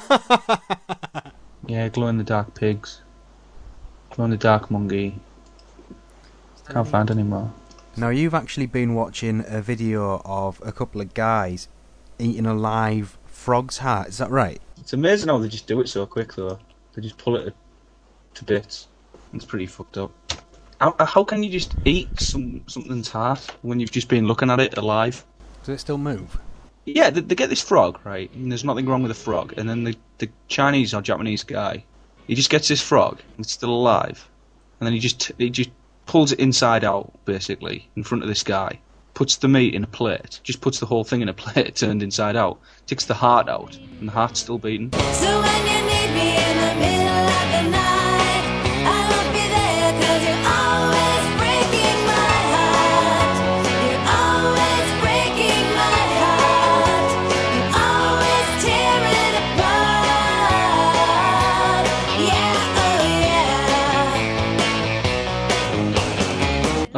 yeah, 1.67 1.89
glow 1.89 2.07
in 2.07 2.17
the 2.17 2.23
dark 2.23 2.55
pigs. 2.55 3.01
Glow 4.09 4.25
in 4.25 4.31
the 4.31 4.37
dark 4.37 4.69
monkey. 4.71 5.19
Can't 6.69 6.87
find 6.87 7.11
any 7.11 7.23
more. 7.23 7.53
Now 7.95 8.09
you've 8.09 8.33
actually 8.33 8.65
been 8.65 8.93
watching 8.93 9.45
a 9.47 9.61
video 9.61 10.21
of 10.25 10.61
a 10.65 10.71
couple 10.71 10.99
of 10.99 11.13
guys 11.13 11.67
eating 12.19 12.45
a 12.45 12.53
live 12.53 13.17
frog's 13.25 13.77
heart. 13.77 14.09
Is 14.09 14.17
that 14.17 14.31
right? 14.31 14.59
It's 14.79 14.93
amazing 14.93 15.29
how 15.29 15.37
they 15.37 15.47
just 15.47 15.67
do 15.67 15.79
it 15.81 15.87
so 15.87 16.05
quick, 16.05 16.33
though. 16.33 16.59
They 16.93 17.01
just 17.01 17.17
pull 17.17 17.35
it 17.35 17.55
to 18.33 18.43
bits. 18.43 18.87
It's 19.35 19.45
pretty 19.45 19.65
fucked 19.65 19.97
up. 19.97 20.11
How, 20.79 20.95
uh, 20.97 21.05
how 21.05 21.23
can 21.23 21.43
you 21.43 21.49
just 21.49 21.75
eat 21.85 22.19
some 22.19 22.63
something's 22.67 23.09
heart 23.09 23.45
when 23.61 23.79
you've 23.79 23.91
just 23.91 24.07
been 24.07 24.27
looking 24.27 24.49
at 24.49 24.59
it 24.59 24.77
alive? 24.77 25.25
Does 25.63 25.75
it 25.75 25.79
still 25.79 25.97
move? 25.97 26.37
Yeah, 26.85 27.09
they, 27.09 27.21
they 27.21 27.35
get 27.35 27.49
this 27.49 27.61
frog, 27.61 27.99
right? 28.03 28.31
And 28.33 28.51
there's 28.51 28.63
nothing 28.63 28.85
wrong 28.85 29.01
with 29.01 29.09
the 29.09 29.23
frog. 29.23 29.53
And 29.57 29.69
then 29.69 29.83
the, 29.83 29.95
the 30.19 30.29
Chinese 30.47 30.93
or 30.93 31.01
Japanese 31.01 31.43
guy, 31.43 31.83
he 32.27 32.35
just 32.35 32.49
gets 32.49 32.67
this 32.67 32.81
frog, 32.81 33.19
and 33.35 33.45
it's 33.45 33.53
still 33.53 33.71
alive. 33.71 34.29
And 34.79 34.87
then 34.87 34.93
he 34.93 34.99
just 34.99 35.31
he 35.37 35.49
just 35.49 35.71
pulls 36.05 36.31
it 36.31 36.39
inside 36.39 36.83
out, 36.83 37.13
basically, 37.25 37.89
in 37.95 38.03
front 38.03 38.23
of 38.23 38.29
this 38.29 38.43
guy. 38.43 38.79
Puts 39.15 39.37
the 39.37 39.47
meat 39.47 39.73
in 39.73 39.83
a 39.83 39.87
plate, 39.87 40.41
just 40.43 40.61
puts 40.61 40.79
the 40.79 40.85
whole 40.85 41.03
thing 41.03 41.21
in 41.21 41.29
a 41.29 41.33
plate 41.43 41.75
turned 41.75 42.03
inside 42.03 42.35
out. 42.35 42.59
Takes 42.85 43.05
the 43.05 43.13
heart 43.13 43.49
out, 43.49 43.75
and 43.99 44.07
the 44.07 44.13
heart's 44.13 44.39
still 44.39 44.57
beating. 44.57 44.91
So 44.93 45.41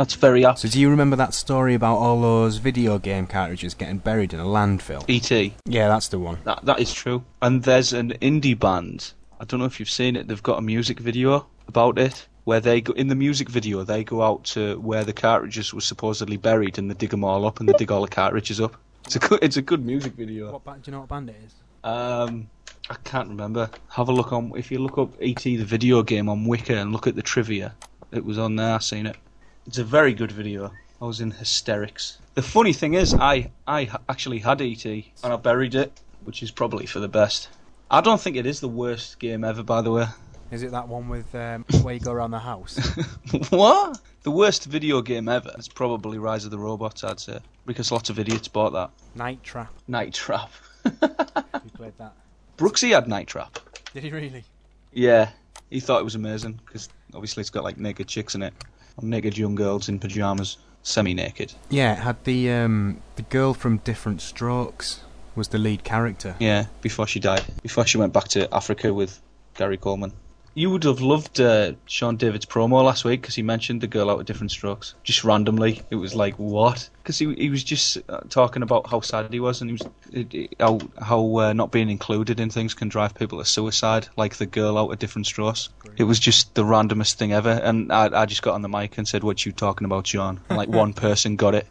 That's 0.08 0.16
very 0.16 0.46
apt. 0.46 0.60
So 0.60 0.70
do 0.70 0.80
you 0.80 0.90
remember 0.90 1.18
that 1.18 1.34
story 1.34 1.74
about 1.74 1.98
all 1.98 2.22
those 2.22 2.60
video 2.60 2.98
game 2.98 3.28
cartridges 3.28 3.74
getting 3.74 3.98
buried 3.98 4.34
in 4.34 4.40
a 4.40 4.46
landfill? 4.46 5.04
E.T. 5.10 5.54
Yeah, 5.66 5.90
that's 5.90 6.08
the 6.08 6.18
one. 6.18 6.38
That 6.46 6.64
that 6.64 6.80
is 6.80 6.94
true. 6.94 7.26
And 7.42 7.62
there's 7.62 7.92
an 7.92 8.14
indie 8.22 8.58
band. 8.58 9.12
I 9.42 9.44
don't 9.44 9.60
know 9.60 9.66
if 9.66 9.82
you've 9.82 9.90
seen 9.90 10.16
it. 10.16 10.30
They've 10.30 10.42
got 10.42 10.60
a 10.60 10.62
music 10.62 11.02
video 11.02 11.48
about 11.68 12.00
it 12.00 12.26
where 12.46 12.62
they 12.62 12.80
go 12.80 12.94
in 12.94 13.10
the 13.10 13.16
music 13.16 13.50
video. 13.50 13.84
They 13.84 14.06
go 14.06 14.22
out 14.22 14.46
to 14.56 14.80
where 14.80 15.04
the 15.04 15.12
cartridges 15.12 15.74
were 15.74 15.82
supposedly 15.82 16.38
buried 16.38 16.78
and 16.78 16.90
they 16.90 16.96
dig 16.96 17.10
them 17.10 17.26
all 17.26 17.46
up 17.46 17.60
and 17.60 17.68
they 17.68 17.74
dig 17.74 17.92
all 17.92 18.02
the 18.02 18.08
cartridges 18.08 18.62
up. 18.62 18.78
It's 19.04 19.18
a 19.18 19.20
good, 19.20 19.40
it's 19.42 19.58
a 19.58 19.62
good 19.62 19.86
music 19.86 20.14
video. 20.14 20.54
What 20.54 20.64
band? 20.64 20.84
Do 20.84 20.90
you 20.90 20.94
know 20.94 21.02
what 21.02 21.10
band 21.10 21.32
it 21.32 21.36
is? 21.46 21.54
Um, 21.84 22.50
I 22.90 22.96
can't 23.04 23.28
remember. 23.28 23.70
Have 23.90 24.08
a 24.08 24.14
look 24.14 24.32
on 24.32 24.54
if 24.56 24.72
you 24.72 24.80
look 24.80 24.98
up 24.98 25.10
ET 25.22 25.44
the 25.44 25.58
video 25.58 26.02
game 26.02 26.30
on 26.30 26.46
Wiki 26.46 26.76
and 26.76 26.94
look 26.94 27.08
at 27.08 27.16
the 27.18 27.22
trivia. 27.22 27.76
It 28.14 28.24
was 28.24 28.38
on 28.38 28.56
there. 28.56 28.76
I 28.76 28.78
seen 28.78 29.06
it. 29.06 29.18
It's 29.67 29.77
a 29.77 29.83
very 29.83 30.13
good 30.13 30.31
video. 30.31 30.71
I 31.01 31.05
was 31.05 31.19
in 31.19 31.31
hysterics. 31.31 32.19
The 32.36 32.41
funny 32.41 32.71
thing 32.71 32.93
is, 32.93 33.13
I 33.13 33.51
I 33.67 33.89
actually 34.07 34.39
had 34.39 34.62
ET 34.62 34.86
and 34.86 35.05
I 35.24 35.36
buried 35.36 35.75
it, 35.75 35.91
which 36.24 36.41
is 36.41 36.51
probably 36.51 36.86
for 36.86 37.00
the 37.00 37.09
best. 37.09 37.50
I 37.91 38.00
don't 38.00 38.19
think 38.19 38.38
it 38.38 38.45
is 38.45 38.62
the 38.62 38.69
worst 38.69 39.19
game 39.19 39.43
ever, 39.43 39.63
by 39.63 39.81
the 39.81 39.91
way. 39.91 40.07
Is 40.51 40.63
it 40.63 40.71
that 40.71 40.88
one 40.88 41.09
with 41.09 41.36
um, 41.36 41.65
where 41.81 41.93
you 41.93 42.00
go 42.00 42.13
around 42.13 42.31
the 42.31 42.39
house? 42.39 42.77
what? 43.50 44.00
The 44.24 44.31
worst 44.31 44.63
video 44.63 45.01
game 45.01 45.27
ever 45.27 45.51
is 45.57 45.67
probably 45.67 46.17
Rise 46.17 46.45
of 46.45 46.51
the 46.51 46.57
Robots, 46.57 47.03
I'd 47.03 47.19
say, 47.19 47.39
because 47.65 47.91
lots 47.91 48.09
of 48.09 48.17
idiots 48.17 48.47
bought 48.47 48.71
that. 48.71 48.91
Night 49.15 49.43
Trap. 49.43 49.74
Night 49.89 50.13
Trap. 50.13 50.50
You 50.86 51.71
played 51.74 51.97
that? 51.97 52.13
Brooksy 52.57 52.91
had 52.91 53.09
Night 53.09 53.27
Trap. 53.27 53.59
Did 53.93 54.03
he 54.03 54.12
really? 54.12 54.45
Yeah, 54.93 55.31
he 55.69 55.81
thought 55.81 56.00
it 56.00 56.05
was 56.05 56.15
amazing 56.15 56.62
because 56.65 56.88
obviously 57.13 57.41
it's 57.41 57.50
got 57.50 57.65
like 57.65 57.77
naked 57.77 58.07
chicks 58.07 58.33
in 58.33 58.43
it, 58.43 58.53
naked 59.01 59.38
young 59.38 59.56
girls 59.56 59.89
in 59.89 60.00
pajamas, 60.00 60.58
semi-naked. 60.84 61.54
Yeah, 61.70 61.94
it 61.94 62.00
had 62.00 62.24
the 62.24 62.51
um, 62.51 63.01
the 63.16 63.24
girl 63.24 63.54
from 63.54 63.77
Different 63.77 64.22
Strokes 64.22 65.01
was 65.36 65.50
the 65.50 65.58
lead 65.58 65.84
character. 65.84 66.36
Yeah, 66.39 66.66
before 66.82 67.08
she 67.08 67.20
died, 67.20 67.44
before 67.62 67.86
she 67.86 67.98
went 67.98 68.13
back 68.13 68.27
to 68.30 68.54
Africa 68.54 68.94
with 68.94 69.22
Gary 69.56 69.77
Coleman. 69.77 70.13
You 70.58 70.72
would 70.72 70.86
have 70.86 71.02
loved 71.02 71.40
uh, 71.40 71.74
Sean 71.86 72.16
David's 72.18 72.48
promo 72.48 72.84
last 72.84 73.06
week 73.06 73.22
because 73.22 73.36
he 73.36 73.44
mentioned 73.44 73.80
the 73.80 73.86
girl 73.86 74.10
out 74.10 74.20
of 74.20 74.26
different 74.26 74.50
strokes. 74.50 74.96
Just 75.04 75.24
randomly, 75.24 75.84
it 75.92 75.98
was 75.98 76.16
like 76.16 76.34
what? 76.38 76.90
Because 76.98 77.20
he 77.20 77.32
he 77.36 77.52
was 77.52 77.64
just 77.64 78.00
uh, 78.10 78.22
talking 78.30 78.64
about 78.64 78.90
how 78.90 79.02
sad 79.02 79.32
he 79.32 79.40
was 79.40 79.62
and 79.62 79.70
he 79.70 79.74
was 79.74 79.88
it, 80.12 80.34
it- 80.34 80.56
how 80.60 80.80
how 81.00 81.38
uh, 81.38 81.54
not 81.54 81.72
being 81.72 81.92
included 81.92 82.40
in 82.40 82.50
things 82.50 82.74
can 82.74 82.90
drive 82.90 83.14
people 83.14 83.38
to 83.38 83.46
suicide, 83.46 84.08
like 84.18 84.38
the 84.38 84.48
girl 84.48 84.80
out 84.80 84.92
of 84.92 84.98
different 84.98 85.28
strokes. 85.28 85.70
It 85.96 86.06
was 86.06 86.20
just 86.20 86.56
the 86.56 86.64
randomest 86.64 87.18
thing 87.18 87.34
ever, 87.34 87.52
and 87.52 87.94
I 87.94 88.22
I 88.22 88.26
just 88.26 88.42
got 88.42 88.56
on 88.56 88.64
the 88.64 88.68
mic 88.70 88.98
and 88.98 89.08
said, 89.08 89.24
"What 89.24 89.46
you 89.46 89.52
talking 89.52 89.86
about, 89.86 90.08
Sean?" 90.08 90.40
And 90.50 90.58
like 90.58 90.70
one 90.84 90.94
person 90.94 91.36
got 91.36 91.54
it. 91.54 91.68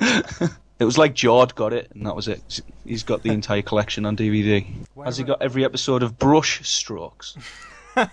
It 0.78 0.84
was 0.84 0.98
like 0.98 1.14
Jord 1.14 1.54
got 1.54 1.72
it, 1.72 1.90
and 1.94 2.06
that 2.06 2.14
was 2.14 2.28
it. 2.28 2.60
He's 2.84 3.02
got 3.02 3.22
the 3.22 3.30
entire 3.32 3.62
collection 3.62 4.04
on 4.04 4.16
DVD. 4.16 4.66
Has 5.04 5.16
he 5.16 5.24
got 5.24 5.40
every 5.40 5.64
episode 5.64 6.02
of 6.02 6.18
Brush 6.18 6.66
Strokes? 6.68 7.36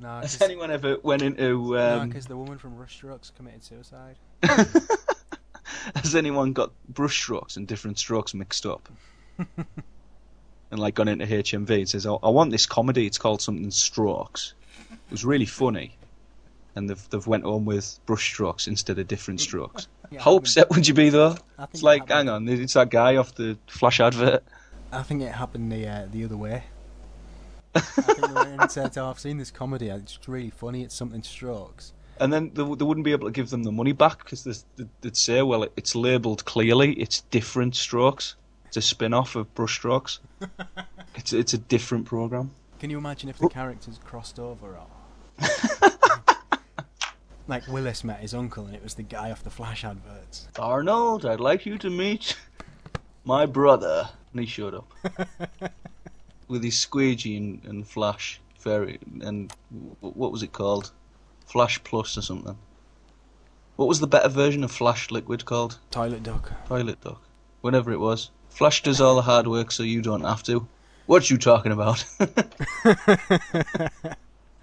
No, 0.00 0.20
Has 0.20 0.34
because 0.34 0.42
anyone 0.48 0.70
ever 0.70 0.98
went 1.02 1.22
into? 1.22 1.76
Um, 1.76 2.10
the 2.10 2.36
woman 2.36 2.58
from 2.58 2.76
Brush 2.76 2.94
Strokes 2.94 3.30
committed 3.36 3.64
suicide. 3.64 4.14
has 5.96 6.14
anyone 6.14 6.52
got 6.52 6.70
brush 6.88 7.20
strokes 7.20 7.56
and 7.56 7.66
different 7.66 7.98
strokes 7.98 8.32
mixed 8.32 8.64
up? 8.64 8.88
and 10.70 10.80
like 10.80 10.94
gone 10.94 11.08
into 11.08 11.26
HMV 11.26 11.70
and 11.70 11.88
says, 11.88 12.06
oh, 12.06 12.20
"I 12.22 12.28
want 12.28 12.52
this 12.52 12.66
comedy. 12.66 13.06
It's 13.06 13.18
called 13.18 13.42
something 13.42 13.70
Strokes. 13.72 14.54
It 14.90 15.10
was 15.10 15.24
really 15.24 15.46
funny." 15.46 15.96
And 16.76 16.88
they've 16.88 17.10
they've 17.10 17.26
went 17.26 17.44
on 17.44 17.64
with 17.64 17.98
brush 18.06 18.24
strokes 18.24 18.68
instead 18.68 19.00
of 19.00 19.08
different 19.08 19.40
strokes. 19.40 19.88
Yeah, 20.10 20.22
How 20.22 20.36
upset 20.36 20.70
would 20.70 20.86
you 20.88 20.94
be 20.94 21.10
though? 21.10 21.36
It's 21.58 21.80
it 21.80 21.82
like, 21.82 22.08
happened- 22.08 22.28
hang 22.28 22.48
on, 22.48 22.48
it's 22.48 22.74
that 22.74 22.90
guy 22.90 23.16
off 23.16 23.34
the 23.34 23.58
flash 23.66 24.00
advert. 24.00 24.42
I 24.90 25.02
think 25.02 25.22
it 25.22 25.32
happened 25.32 25.70
the 25.70 25.86
uh, 25.86 26.06
the 26.10 26.24
other 26.24 26.36
way. 26.36 26.64
I 27.74 27.80
think 27.80 28.18
they 28.26 28.32
went 28.32 28.60
and 28.60 28.70
said, 28.70 28.96
oh, 28.96 29.10
"I've 29.10 29.18
seen 29.18 29.36
this 29.36 29.50
comedy. 29.50 29.88
It's 29.88 30.18
really 30.26 30.50
funny. 30.50 30.82
It's 30.82 30.94
something 30.94 31.22
Strokes." 31.22 31.92
And 32.20 32.32
then 32.32 32.50
they, 32.54 32.62
they 32.62 32.84
wouldn't 32.84 33.04
be 33.04 33.12
able 33.12 33.28
to 33.28 33.32
give 33.32 33.50
them 33.50 33.62
the 33.62 33.70
money 33.72 33.92
back 33.92 34.18
because 34.24 34.64
they'd 35.02 35.16
say, 35.16 35.42
well, 35.42 35.62
it, 35.64 35.72
it's 35.76 35.94
labelled 35.94 36.44
clearly. 36.44 36.92
It's 36.94 37.20
different 37.20 37.76
strokes. 37.76 38.34
It's 38.66 38.76
a 38.76 38.82
spin 38.82 39.14
off 39.14 39.36
of 39.36 39.54
Brush 39.54 39.76
Strokes. 39.76 40.18
it's, 41.14 41.32
it's 41.32 41.54
a 41.54 41.58
different 41.58 42.06
program. 42.06 42.50
Can 42.80 42.90
you 42.90 42.98
imagine 42.98 43.28
if 43.28 43.38
the 43.38 43.48
characters 43.48 44.00
crossed 44.04 44.38
over 44.40 44.76
or? 44.76 44.86
like 47.48 47.66
Willis 47.66 48.04
met 48.04 48.20
his 48.20 48.34
uncle 48.34 48.66
and 48.66 48.74
it 48.74 48.82
was 48.82 48.94
the 48.94 49.02
guy 49.02 49.30
off 49.30 49.42
the 49.42 49.50
Flash 49.50 49.84
adverts. 49.84 50.48
Arnold, 50.58 51.24
I'd 51.24 51.40
like 51.40 51.66
you 51.66 51.78
to 51.78 51.90
meet 51.90 52.36
my 53.24 53.46
brother. 53.46 54.08
and 54.32 54.40
he 54.40 54.46
showed 54.46 54.74
up 54.74 54.92
with 56.48 56.62
his 56.62 56.78
squeegee 56.78 57.36
and, 57.36 57.64
and 57.64 57.88
flash 57.88 58.40
fairy 58.58 58.98
and 59.22 59.52
what 60.00 60.30
was 60.30 60.42
it 60.42 60.52
called? 60.52 60.92
Flash 61.46 61.82
Plus 61.82 62.18
or 62.18 62.22
something. 62.22 62.58
What 63.76 63.88
was 63.88 64.00
the 64.00 64.06
better 64.06 64.28
version 64.28 64.64
of 64.64 64.70
Flash 64.70 65.10
Liquid 65.10 65.44
called? 65.44 65.78
Toilet 65.90 66.22
duck. 66.22 66.52
Toilet 66.66 67.00
Duck. 67.00 67.22
Whatever 67.60 67.92
it 67.92 68.00
was. 68.00 68.30
Flash 68.50 68.82
does 68.82 69.00
all 69.00 69.16
the 69.16 69.22
hard 69.22 69.46
work 69.46 69.70
so 69.70 69.82
you 69.82 70.02
don't 70.02 70.24
have 70.24 70.42
to. 70.42 70.66
What 71.06 71.30
you 71.30 71.38
talking 71.38 71.72
about? 71.72 72.04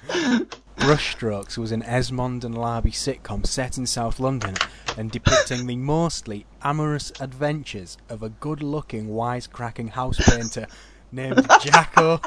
Brushstrokes 0.85 1.57
was 1.57 1.71
an 1.71 1.81
Esmonde 1.81 2.43
and 2.43 2.53
Larbey 2.53 2.93
sitcom 2.93 3.43
set 3.43 3.79
in 3.79 3.87
South 3.87 4.19
London 4.19 4.53
and 4.95 5.09
depicting 5.09 5.65
the 5.65 5.75
mostly 5.75 6.45
amorous 6.61 7.11
adventures 7.19 7.97
of 8.07 8.21
a 8.21 8.29
good-looking, 8.29 9.09
wisecracking 9.09 9.89
house 9.89 10.19
painter 10.29 10.67
named 11.11 11.43
Jacko. 11.63 12.21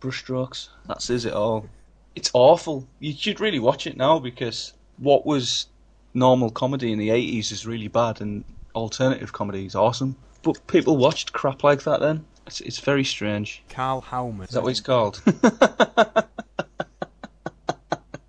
Brushstrokes. 0.00 0.70
That 0.88 1.00
says 1.00 1.24
it 1.24 1.32
all. 1.32 1.68
It's 2.16 2.32
awful. 2.34 2.88
You 2.98 3.12
should 3.12 3.38
really 3.38 3.60
watch 3.60 3.86
it 3.86 3.96
now 3.96 4.18
because 4.18 4.72
what 4.98 5.24
was 5.24 5.66
normal 6.14 6.50
comedy 6.50 6.90
in 6.90 6.98
the 6.98 7.10
80s 7.10 7.52
is 7.52 7.64
really 7.64 7.86
bad 7.86 8.20
and 8.20 8.42
alternative 8.74 9.32
comedy 9.32 9.66
is 9.66 9.76
awesome. 9.76 10.16
But 10.42 10.66
people 10.66 10.96
watched 10.96 11.32
crap 11.32 11.62
like 11.62 11.84
that 11.84 12.00
then. 12.00 12.24
It's, 12.46 12.60
it's 12.60 12.78
very 12.80 13.04
strange. 13.04 13.62
Karl 13.68 14.02
Howman. 14.02 14.44
Is 14.44 14.50
that 14.50 14.62
what 14.62 14.70
it's 14.70 14.80
called? 14.80 15.22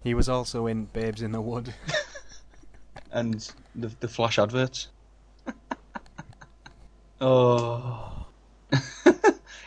He 0.06 0.14
was 0.14 0.30
also 0.30 0.68
in 0.68 0.86
Babes 0.86 1.24
in 1.24 1.32
the 1.32 1.42
Wood. 1.42 1.74
and 3.12 3.52
the, 3.74 3.88
the 4.02 4.08
flash 4.08 4.38
adverts. 4.38 4.90
oh. 7.22 8.28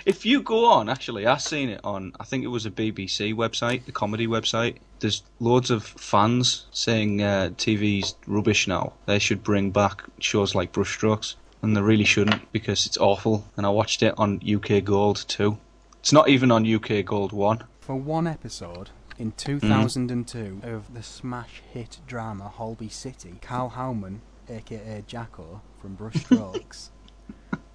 if 0.07 0.25
you 0.25 0.40
go 0.43 0.67
on, 0.67 0.88
actually, 0.88 1.26
I've 1.26 1.43
seen 1.43 1.71
it 1.71 1.81
on, 1.83 2.12
I 2.21 2.25
think 2.25 2.45
it 2.45 2.49
was 2.49 2.67
a 2.67 2.71
BBC 2.71 3.35
website, 3.35 3.85
the 3.85 3.90
comedy 3.90 4.28
website. 4.28 4.76
There's 5.00 5.25
loads 5.40 5.73
of 5.73 5.83
fans 5.83 6.67
saying 6.71 7.21
uh, 7.21 7.50
TV's 7.57 8.14
rubbish 8.28 8.69
now. 8.69 8.93
They 9.07 9.19
should 9.19 9.43
bring 9.43 9.73
back 9.73 10.05
shows 10.21 10.55
like 10.55 10.73
Brushstrokes. 10.73 11.35
And 11.62 11.77
they 11.77 11.81
really 11.81 12.05
shouldn't 12.05 12.50
because 12.53 12.87
it's 12.87 12.99
awful. 12.99 13.45
And 13.57 13.67
I 13.67 13.71
watched 13.71 14.03
it 14.03 14.15
on 14.17 14.41
UK 14.47 14.85
Gold 14.85 15.25
too. 15.29 15.59
It's 16.00 16.12
not 16.12 16.29
even 16.29 16.50
on 16.50 16.73
UK 16.73 17.05
Gold 17.05 17.33
1. 17.33 17.65
For 17.81 17.97
one 17.97 18.27
episode 18.27 18.91
in 19.19 19.33
mm-hmm. 19.33 19.53
2002 19.53 20.61
of 20.62 20.95
the 20.95 21.03
smash 21.03 21.62
hit 21.73 21.99
drama 22.07 22.45
Holby 22.45 22.88
City, 22.88 23.35
Karl 23.43 23.71
Howman, 23.71 24.21
aka 24.49 25.03
Jacko 25.07 25.61
from 25.81 25.97
Brushstrokes, 25.97 26.91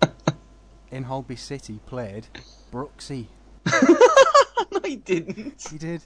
in 0.92 1.04
Holby 1.04 1.36
City 1.36 1.80
played 1.86 2.28
Brooksy. 2.72 3.28
no, 4.72 4.80
he 4.86 4.96
didn't. 4.96 5.68
He 5.70 5.78
did. 5.78 6.04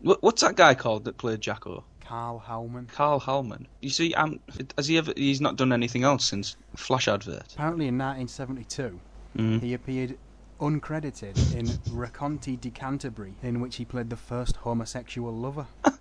What's 0.00 0.42
that 0.42 0.56
guy 0.56 0.74
called 0.74 1.04
that 1.04 1.16
played 1.16 1.40
Jacko? 1.40 1.84
Karl 2.12 2.44
Howman. 2.46 2.88
Carl 2.88 3.20
Hallman. 3.20 3.66
You 3.80 3.88
see, 3.88 4.12
um, 4.12 4.38
has 4.76 4.86
he 4.86 4.98
ever? 4.98 5.14
He's 5.16 5.40
not 5.40 5.56
done 5.56 5.72
anything 5.72 6.04
else 6.04 6.26
since 6.26 6.56
Flash 6.76 7.08
advert. 7.08 7.54
Apparently 7.54 7.88
in 7.88 7.96
1972, 7.96 9.00
Mm. 9.38 9.62
he 9.62 9.72
appeared 9.72 10.18
uncredited 10.60 11.54
in 11.54 11.64
Racconti 11.90 12.60
di 12.60 12.70
Canterbury, 12.70 13.32
in 13.42 13.62
which 13.62 13.76
he 13.76 13.86
played 13.86 14.10
the 14.10 14.16
first 14.16 14.56
homosexual 14.56 15.32
lover. 15.34 15.66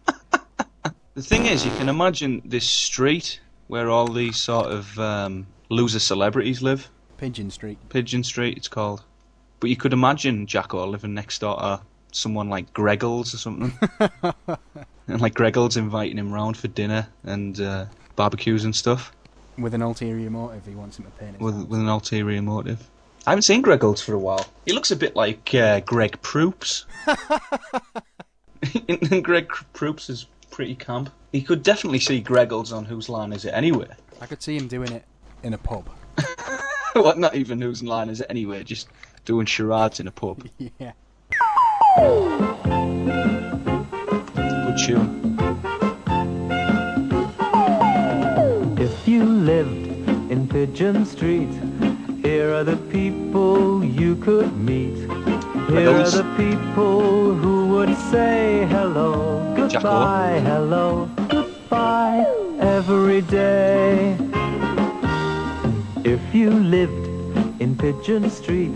The 1.13 1.22
thing 1.22 1.46
is, 1.46 1.65
you 1.65 1.72
can 1.72 1.88
imagine 1.89 2.41
this 2.46 2.70
street 2.70 3.41
where 3.68 3.89
all 3.89 4.08
these 4.08 4.38
sort 4.38 4.68
of 4.68 4.98
um, 4.98 5.48
loser 5.70 6.00
celebrities 6.00 6.62
live. 6.62 6.89
Pigeon 7.18 7.51
Street. 7.51 7.77
Pigeon 7.89 8.24
Street, 8.24 8.56
it's 8.58 8.69
called. 8.69 9.04
But 9.60 9.69
you 9.69 9.76
could 9.76 9.91
imagine 9.91 10.47
Jacko 10.47 10.86
living 10.88 11.13
next 11.13 11.39
door 11.39 11.58
to 11.58 11.82
someone 12.12 12.50
like 12.50 12.74
Greggles 12.74 13.34
or 13.34 13.38
something. 13.38 13.74
and 15.08 15.21
like 15.21 15.34
Greggles 15.34 15.78
inviting 15.78 16.17
him 16.17 16.32
round 16.32 16.58
for 16.58 16.67
dinner 16.67 17.08
and 17.24 17.60
uh, 17.60 17.86
barbecues 18.15 18.63
and 18.63 18.76
stuff 18.76 19.12
With 19.58 19.74
an 19.74 19.82
ulterior 19.82 20.30
motive, 20.30 20.65
he 20.65 20.76
wants 20.76 21.00
him 21.00 21.06
to 21.06 21.12
paint 21.12 21.39
with, 21.39 21.56
with 21.67 21.80
an 21.80 21.88
ulterior 21.88 22.41
motive. 22.41 22.89
I 23.28 23.32
haven't 23.32 23.43
seen 23.43 23.62
Greggles 23.62 24.02
for 24.02 24.13
a 24.13 24.19
while. 24.19 24.45
He 24.65 24.74
looks 24.74 24.89
a 24.91 24.95
bit 24.95 25.15
like 25.15 25.54
uh, 25.54 25.82
Greg 25.82 26.19
Proops. 26.21 26.86
Greg 29.21 29.47
Proops 29.74 30.10
is 30.10 30.26
pretty 30.50 30.76
camp. 30.76 31.10
He 31.32 31.41
could 31.41 31.63
definitely 31.63 32.00
see 32.00 32.21
Greggles 32.21 32.76
on 32.76 32.86
Whose 32.86 33.10
Line 33.10 33.32
Is 33.34 33.45
It 33.45 33.52
Anyway? 33.52 33.88
I 34.19 34.26
could 34.26 34.41
see 34.41 34.58
him 34.58 34.67
doing 34.67 34.91
it 34.91 35.06
in 35.43 35.54
a 35.54 35.58
pub. 35.58 35.89
well, 36.95 37.15
not 37.17 37.36
even 37.36 37.62
Whose 37.62 37.84
Line 37.84 38.10
Is 38.10 38.21
It 38.21 38.28
Anyway, 38.30 38.63
just 38.63 38.88
doing 39.26 39.45
charades 39.45 40.00
in 40.00 40.08
a 40.08 40.12
pub. 40.12 40.47
yeah. 40.80 40.93
Good 41.97 42.27
tune. 44.77 45.38
If 48.80 49.08
you 49.08 49.25
lived 49.25 49.88
in 50.32 50.47
Pigeon 50.47 51.06
Street, 51.06 51.49
here 52.21 52.54
are 52.54 52.63
the 52.63 52.77
people 52.77 53.84
you 53.84 54.15
could 54.15 54.56
meet. 54.58 54.95
Here 55.69 55.89
are 55.89 56.10
the 56.10 56.25
people 56.38 57.34
who 57.36 57.67
would 57.69 57.95
say 58.10 58.65
hello, 58.69 59.54
goodbye, 59.56 60.39
hello, 60.43 61.10
goodbye 61.27 62.25
every 62.60 63.21
day. 63.21 64.17
If 66.06 66.21
you 66.34 66.51
lived 66.51 67.08
in 67.62 67.75
Pigeon 67.77 68.30
Street, 68.30 68.73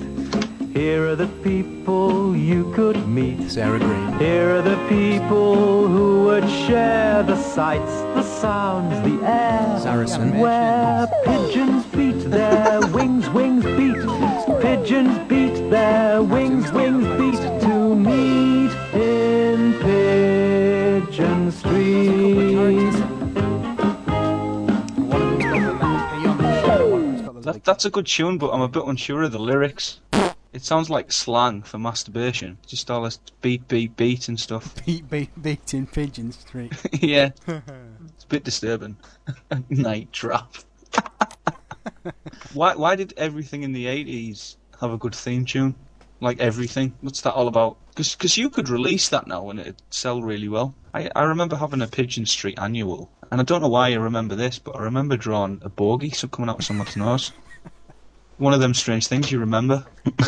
here 0.76 1.08
are 1.08 1.16
the 1.16 1.28
people 1.42 2.36
you 2.36 2.72
could 2.74 3.08
meet. 3.08 3.50
Sarah 3.50 3.80
Green. 3.80 4.20
Here 4.20 4.58
are 4.58 4.62
the 4.62 4.76
people 4.90 5.88
who 5.88 6.26
would 6.26 6.48
share 6.50 7.24
the 7.24 7.42
sights, 7.42 7.94
the 8.14 8.22
sounds, 8.22 8.94
the 9.10 9.26
air. 9.26 9.80
Saracen. 9.80 10.38
Where 10.38 11.08
pigeons 11.24 11.86
beat 11.86 12.30
their 12.30 12.82
wings, 12.88 13.30
wings 13.30 13.64
beat. 13.64 13.96
Pigeons 14.62 15.18
beat 15.30 15.70
their 15.70 16.22
wings, 16.22 16.70
wings 16.74 17.08
beat 17.20 17.42
to 17.62 17.96
meet 17.96 18.72
in 18.94 19.74
Pigeon 19.80 21.52
Street. 21.54 22.96
One 24.98 25.22
of 25.22 25.30
them's 25.30 25.44
got 25.44 25.62
the 25.64 25.88
letter 25.88 26.20
P 26.22 26.28
on 26.28 26.38
the 26.38 26.62
shirt, 26.62 26.92
one 26.92 27.02
of 27.02 27.08
them's 27.08 27.22
got 27.22 27.34
the 27.34 27.42
That, 27.54 27.64
that's 27.64 27.86
a 27.86 27.90
good 27.90 28.08
tune, 28.08 28.38
but 28.38 28.52
I'm 28.52 28.62
a 28.62 28.68
bit 28.68 28.84
unsure 28.86 29.24
of 29.24 29.32
the 29.32 29.40
lyrics. 29.40 30.02
It 30.56 30.64
sounds 30.64 30.90
like 30.90 31.12
slang 31.12 31.64
for 31.64 31.78
masturbation. 31.78 32.58
Just 32.66 32.90
all 32.90 33.04
this 33.04 33.20
beat, 33.42 33.68
beat, 33.68 33.98
beat 33.98 34.30
and 34.30 34.40
stuff. 34.40 34.74
beat, 34.86 35.10
beat, 35.10 35.30
beat 35.42 35.74
in 35.74 35.86
Pigeon 35.86 36.32
Street. 36.32 36.72
yeah. 36.94 37.32
It's 38.16 38.24
a 38.24 38.28
bit 38.28 38.46
disturbing. 38.46 38.96
Night 39.70 40.14
trap. 40.14 40.56
why 42.54 42.74
why 42.74 42.96
did 42.96 43.14
everything 43.18 43.64
in 43.64 43.74
the 43.74 43.86
80s 43.86 44.56
have 44.80 44.92
a 44.92 44.98
good 44.98 45.14
theme 45.14 45.44
tune? 45.44 45.76
Like 46.22 46.40
everything. 46.40 46.94
What's 47.02 47.20
that 47.22 47.34
all 47.34 47.50
about? 47.50 47.76
Because 47.94 48.38
you 48.38 48.50
could 48.50 48.70
release 48.70 49.10
that 49.10 49.28
now 49.28 49.50
and 49.50 49.60
it'd 49.60 49.82
sell 49.90 50.22
really 50.22 50.48
well. 50.48 50.74
I, 50.94 51.10
I 51.14 51.24
remember 51.24 51.58
having 51.58 51.82
a 51.82 51.88
Pigeon 51.88 52.26
Street 52.26 52.58
annual. 52.60 53.12
And 53.30 53.42
I 53.42 53.44
don't 53.44 53.62
know 53.62 53.68
why 53.68 53.90
I 53.92 53.96
remember 53.96 54.36
this, 54.36 54.58
but 54.58 54.78
I 54.78 54.84
remember 54.84 55.18
drawing 55.18 55.60
a 55.64 55.70
bogey 55.70 56.12
so 56.12 56.30
coming 56.30 56.50
out 56.50 56.60
of 56.60 56.66
someone's 56.66 56.96
nose. 56.96 57.34
One 58.38 58.54
of 58.54 58.60
them 58.60 58.74
strange 58.74 59.08
things 59.08 59.32
you 59.32 59.40
remember. 59.40 59.86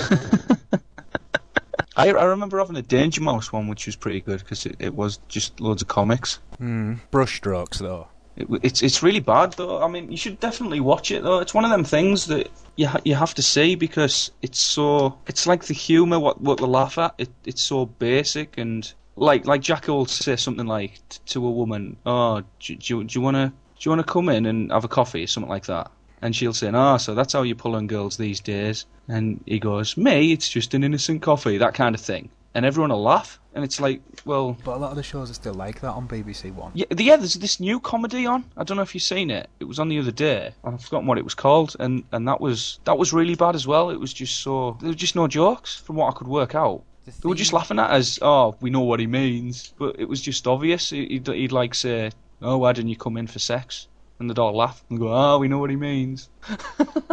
I, 1.96 2.10
I 2.10 2.24
remember 2.26 2.60
having 2.60 2.76
a 2.78 2.82
Danger 2.84 3.22
Mouse 3.22 3.52
one, 3.52 3.68
which 3.68 3.88
was 3.88 3.96
pretty 3.96 4.22
good 4.22 4.40
because 4.40 4.66
it, 4.68 4.76
it 4.80 4.94
was 4.94 5.18
just 5.28 5.60
loads 5.60 5.82
of 5.82 5.88
comics. 5.88 6.40
Hmm. 6.58 6.96
Brushstrokes, 7.12 7.80
though. 7.80 8.08
It, 8.36 8.48
it's 8.62 8.84
it's 8.84 9.02
really 9.02 9.20
bad 9.20 9.54
though. 9.54 9.82
I 9.82 9.88
mean, 9.88 10.12
you 10.12 10.18
should 10.18 10.40
definitely 10.40 10.80
watch 10.80 11.10
it 11.10 11.24
though. 11.24 11.40
It's 11.40 11.56
one 11.56 11.66
of 11.66 11.72
them 11.72 11.84
things 11.84 12.28
that 12.28 12.50
you 12.76 12.86
ha- 12.86 13.02
you 13.04 13.16
have 13.16 13.34
to 13.34 13.42
see 13.42 13.74
because 13.74 14.30
it's 14.44 14.60
so 14.60 15.18
it's 15.26 15.48
like 15.48 15.64
the 15.66 15.74
humour 15.74 16.20
what 16.20 16.40
what 16.40 16.60
they 16.60 16.66
laugh 16.68 17.00
at. 17.00 17.16
It 17.18 17.30
it's 17.46 17.64
so 17.64 17.88
basic 17.88 18.60
and 18.60 18.94
like 19.16 19.48
like 19.48 19.62
Jack 19.62 19.88
will 19.88 20.06
say 20.06 20.36
something 20.36 20.68
like 20.68 21.02
t- 21.10 21.18
to 21.26 21.48
a 21.48 21.50
woman, 21.52 21.98
"Oh, 22.06 22.44
do, 22.60 22.76
do, 22.76 22.98
you- 22.98 23.04
do 23.06 23.18
you 23.18 23.22
want 23.24 23.38
to 23.38 23.48
do 23.48 23.54
you 23.80 23.90
want 23.90 24.06
to 24.06 24.14
come 24.14 24.30
in 24.30 24.46
and 24.46 24.72
have 24.72 24.84
a 24.86 24.88
coffee?" 24.88 25.24
or 25.24 25.28
something 25.28 25.50
like 25.50 25.66
that. 25.66 25.90
And 26.22 26.36
she'll 26.36 26.54
say, 26.54 26.70
"Ah, 26.74 26.98
so 26.98 27.14
that's 27.14 27.34
how 27.34 27.44
you 27.44 27.56
pull 27.56 27.76
on 27.76 27.88
girls 27.88 28.18
these 28.18 28.40
days." 28.40 28.86
And 29.08 29.40
he 29.46 29.60
goes, 29.60 29.96
"Me, 29.98 30.32
it's 30.32 30.50
just 30.50 30.74
an 30.74 30.84
innocent 30.84 31.22
coffee," 31.22 31.58
that 31.58 31.74
kind 31.74 31.94
of 31.96 32.02
thing. 32.02 32.30
And 32.56 32.66
everyone 32.66 32.90
will 32.90 33.04
laugh, 33.04 33.40
and 33.54 33.64
it's 33.64 33.80
like, 33.80 34.02
well, 34.26 34.58
But 34.64 34.78
a 34.78 34.80
lot 34.80 34.90
of 34.90 34.96
the 34.98 35.04
shows 35.04 35.30
are 35.30 35.36
still 35.36 35.54
like 35.54 35.80
that 35.82 35.92
on 35.92 36.08
BBC 36.08 36.52
One. 36.56 36.72
yeah, 36.74 36.86
yeah, 36.98 37.16
there's 37.16 37.36
this 37.36 37.60
new 37.60 37.80
comedy 37.80 38.26
on. 38.26 38.46
I 38.58 38.64
don't 38.64 38.78
know 38.78 38.84
if 38.84 38.96
you've 38.96 39.04
seen 39.04 39.30
it. 39.30 39.48
It 39.60 39.66
was 39.66 39.78
on 39.78 39.90
the 39.90 40.00
other 40.00 40.10
day. 40.12 40.54
I've 40.64 40.82
forgotten 40.84 41.06
what 41.06 41.20
it 41.20 41.24
was 41.24 41.36
called, 41.36 41.76
and, 41.80 42.04
and 42.12 42.28
that 42.28 42.42
was 42.42 42.80
that 42.86 42.98
was 42.98 43.14
really 43.14 43.36
bad 43.36 43.54
as 43.54 43.68
well. 43.68 43.92
It 43.92 44.00
was 44.00 44.12
just 44.12 44.42
so 44.42 44.76
there 44.80 44.90
were 44.90 44.96
just 44.96 45.16
no 45.16 45.28
jokes 45.28 45.76
from 45.76 45.98
what 45.98 46.08
I 46.12 46.18
could 46.18 46.28
work 46.28 46.56
out. 46.56 46.82
They 47.06 47.30
were 47.30 47.36
just 47.36 47.54
laughing 47.54 47.78
at 47.80 47.92
us. 47.92 48.18
Oh, 48.24 48.56
we 48.60 48.72
know 48.72 48.82
what 48.82 49.00
he 49.00 49.08
means, 49.08 49.72
but 49.78 49.96
it 50.00 50.10
was 50.10 50.20
just 50.22 50.48
obvious. 50.48 50.90
He'd, 50.90 51.28
he'd 51.28 51.52
like 51.52 51.76
say, 51.76 52.10
"Oh, 52.42 52.58
why 52.58 52.74
didn't 52.74 52.90
you 52.90 52.98
come 52.98 53.18
in 53.18 53.28
for 53.28 53.38
sex?" 53.40 53.88
And 54.20 54.30
the 54.30 54.34
dog 54.34 54.56
laughed 54.56 54.84
and 54.90 55.00
go, 55.00 55.14
"Oh, 55.14 55.40
we 55.40 55.48
know 55.48 55.60
what 55.60 55.70
he 55.70 55.76
means." 55.76 56.30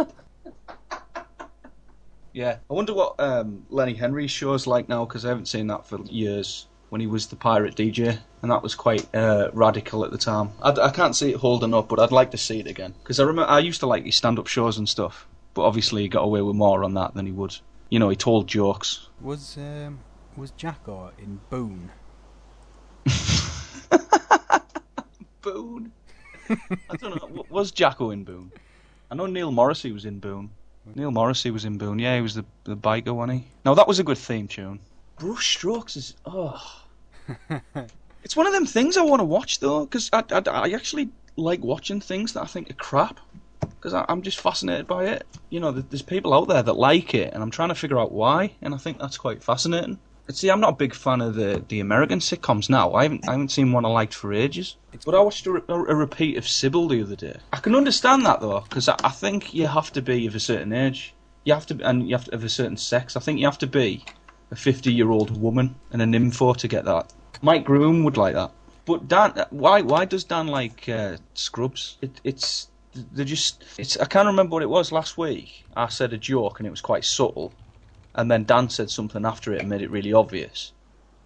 yeah, 2.33 2.57
I 2.69 2.73
wonder 2.73 2.93
what 2.93 3.19
um, 3.19 3.65
Lenny 3.69 3.93
Henry's 3.93 4.31
show's 4.31 4.67
like 4.67 4.89
now 4.89 5.05
because 5.05 5.25
I 5.25 5.29
haven't 5.29 5.47
seen 5.47 5.67
that 5.67 5.85
for 5.85 6.01
years. 6.01 6.67
When 6.89 7.01
he 7.01 7.07
was 7.07 7.27
the 7.27 7.35
pirate 7.35 7.75
DJ, 7.75 8.19
and 8.41 8.51
that 8.51 8.63
was 8.63 8.75
quite 8.75 9.13
uh, 9.13 9.49
radical 9.53 10.05
at 10.05 10.11
the 10.11 10.17
time. 10.17 10.51
I, 10.61 10.69
I 10.69 10.91
can't 10.91 11.15
see 11.15 11.31
it 11.31 11.37
holding 11.37 11.73
up, 11.73 11.89
but 11.89 11.99
I'd 11.99 12.11
like 12.11 12.31
to 12.31 12.37
see 12.37 12.59
it 12.59 12.67
again 12.67 12.93
because 13.01 13.19
I 13.19 13.23
remember 13.23 13.51
I 13.51 13.59
used 13.59 13.81
to 13.81 13.87
like 13.87 14.05
his 14.05 14.15
stand-up 14.15 14.47
shows 14.47 14.77
and 14.77 14.87
stuff. 14.87 15.27
But 15.55 15.63
obviously, 15.63 16.03
he 16.03 16.07
got 16.07 16.23
away 16.23 16.41
with 16.41 16.55
more 16.55 16.83
on 16.83 16.93
that 16.93 17.13
than 17.13 17.25
he 17.25 17.31
would. 17.31 17.57
You 17.89 17.99
know, 17.99 18.09
he 18.09 18.15
told 18.15 18.47
jokes. 18.47 19.09
Was 19.19 19.57
um, 19.57 19.99
was 20.37 20.51
Jacko 20.51 21.11
in 21.17 21.41
Boon? 21.49 21.91
Boon. 25.41 25.91
I 26.89 26.95
don't 26.97 27.35
know. 27.35 27.45
Was 27.49 27.71
Jacko 27.71 28.11
in 28.11 28.23
Boon? 28.23 28.51
I 29.09 29.15
know 29.15 29.25
Neil 29.25 29.51
Morrissey 29.51 29.91
was 29.91 30.05
in 30.05 30.19
Boon. 30.19 30.49
Neil 30.93 31.11
Morrissey 31.11 31.51
was 31.51 31.65
in 31.65 31.77
Boon. 31.77 31.99
Yeah, 31.99 32.15
he 32.15 32.21
was 32.21 32.35
the 32.35 32.45
the 32.63 32.75
biker, 32.75 33.15
wasn't 33.15 33.39
he? 33.39 33.47
No, 33.65 33.75
that 33.75 33.87
was 33.87 33.99
a 33.99 34.03
good 34.03 34.17
theme 34.17 34.47
tune. 34.47 34.79
Brush 35.17 35.55
Strokes 35.55 35.95
is 35.95 36.15
oh. 36.25 36.83
it's 38.23 38.35
one 38.35 38.45
of 38.45 38.53
them 38.53 38.65
things 38.65 38.97
I 38.97 39.01
want 39.01 39.19
to 39.19 39.25
watch 39.25 39.59
though, 39.59 39.85
because 39.85 40.09
I, 40.13 40.23
I, 40.31 40.41
I 40.45 40.69
actually 40.71 41.09
like 41.37 41.61
watching 41.63 42.01
things 42.01 42.33
that 42.33 42.43
I 42.43 42.45
think 42.45 42.69
are 42.69 42.75
crap. 42.75 43.19
Because 43.61 43.93
I'm 44.07 44.21
just 44.21 44.39
fascinated 44.39 44.87
by 44.87 45.05
it. 45.05 45.25
You 45.49 45.59
know, 45.59 45.71
there's 45.71 46.01
people 46.01 46.33
out 46.33 46.47
there 46.47 46.61
that 46.61 46.73
like 46.73 47.13
it, 47.13 47.33
and 47.33 47.41
I'm 47.41 47.51
trying 47.51 47.69
to 47.69 47.75
figure 47.75 47.99
out 47.99 48.11
why, 48.11 48.51
and 48.61 48.73
I 48.73 48.77
think 48.77 48.99
that's 48.99 49.17
quite 49.17 49.43
fascinating. 49.43 49.99
See, 50.29 50.49
I'm 50.49 50.59
not 50.59 50.71
a 50.71 50.75
big 50.75 50.95
fan 50.95 51.21
of 51.21 51.35
the, 51.35 51.63
the 51.67 51.79
American 51.79 52.19
sitcoms 52.19 52.69
now. 52.69 52.93
I 52.93 53.03
haven't 53.03 53.27
I 53.27 53.33
haven't 53.33 53.51
seen 53.51 53.71
one 53.71 53.85
I 53.85 53.89
liked 53.89 54.13
for 54.13 54.33
ages. 54.33 54.75
But 55.05 55.13
I 55.13 55.19
watched 55.19 55.45
a, 55.45 55.51
re- 55.51 55.61
a, 55.67 55.95
repeat 55.95 56.37
of 56.37 56.45
Cybill 56.45 56.89
the 56.89 57.01
other 57.03 57.15
day. 57.15 57.37
I 57.53 57.57
can 57.57 57.75
understand 57.75 58.25
that 58.25 58.41
though, 58.41 58.61
because 58.61 58.89
I, 58.89 58.95
I 59.03 59.09
think 59.09 59.53
you 59.53 59.67
have 59.67 59.91
to 59.93 60.01
be 60.01 60.25
of 60.25 60.33
a 60.33 60.39
certain 60.39 60.73
age. 60.73 61.13
You 61.43 61.53
have 61.53 61.67
to, 61.67 61.79
and 61.83 62.09
you 62.09 62.15
have 62.15 62.25
to 62.25 62.31
have 62.31 62.43
a 62.43 62.49
certain 62.49 62.77
sex. 62.77 63.15
I 63.15 63.19
think 63.19 63.39
you 63.39 63.45
have 63.45 63.59
to 63.59 63.67
be 63.67 64.03
a 64.49 64.55
50 64.55 64.91
year 64.91 65.11
old 65.11 65.39
woman 65.39 65.75
and 65.91 66.01
a 66.01 66.05
nympho 66.05 66.57
to 66.57 66.67
get 66.67 66.85
that. 66.85 67.13
Mike 67.41 67.65
Groom 67.65 68.03
would 68.03 68.17
like 68.17 68.33
that. 68.33 68.51
But 68.85 69.07
Dan, 69.07 69.45
why 69.49 69.81
why 69.81 70.05
does 70.05 70.23
Dan 70.23 70.47
like 70.47 70.89
uh, 70.89 71.17
Scrubs? 71.33 71.97
It, 72.01 72.21
it's 72.23 72.69
they 72.93 73.25
just 73.25 73.63
it's 73.77 73.97
I 73.97 74.05
can't 74.05 74.27
remember 74.27 74.53
what 74.53 74.63
it 74.63 74.69
was 74.69 74.91
last 74.91 75.17
week. 75.17 75.65
I 75.75 75.87
said 75.89 76.13
a 76.13 76.17
joke 76.17 76.59
and 76.59 76.67
it 76.67 76.71
was 76.71 76.81
quite 76.81 77.03
subtle, 77.03 77.53
and 78.15 78.31
then 78.31 78.45
Dan 78.45 78.69
said 78.69 78.89
something 78.89 79.25
after 79.25 79.53
it 79.53 79.61
and 79.61 79.69
made 79.69 79.81
it 79.81 79.91
really 79.91 80.13
obvious. 80.13 80.71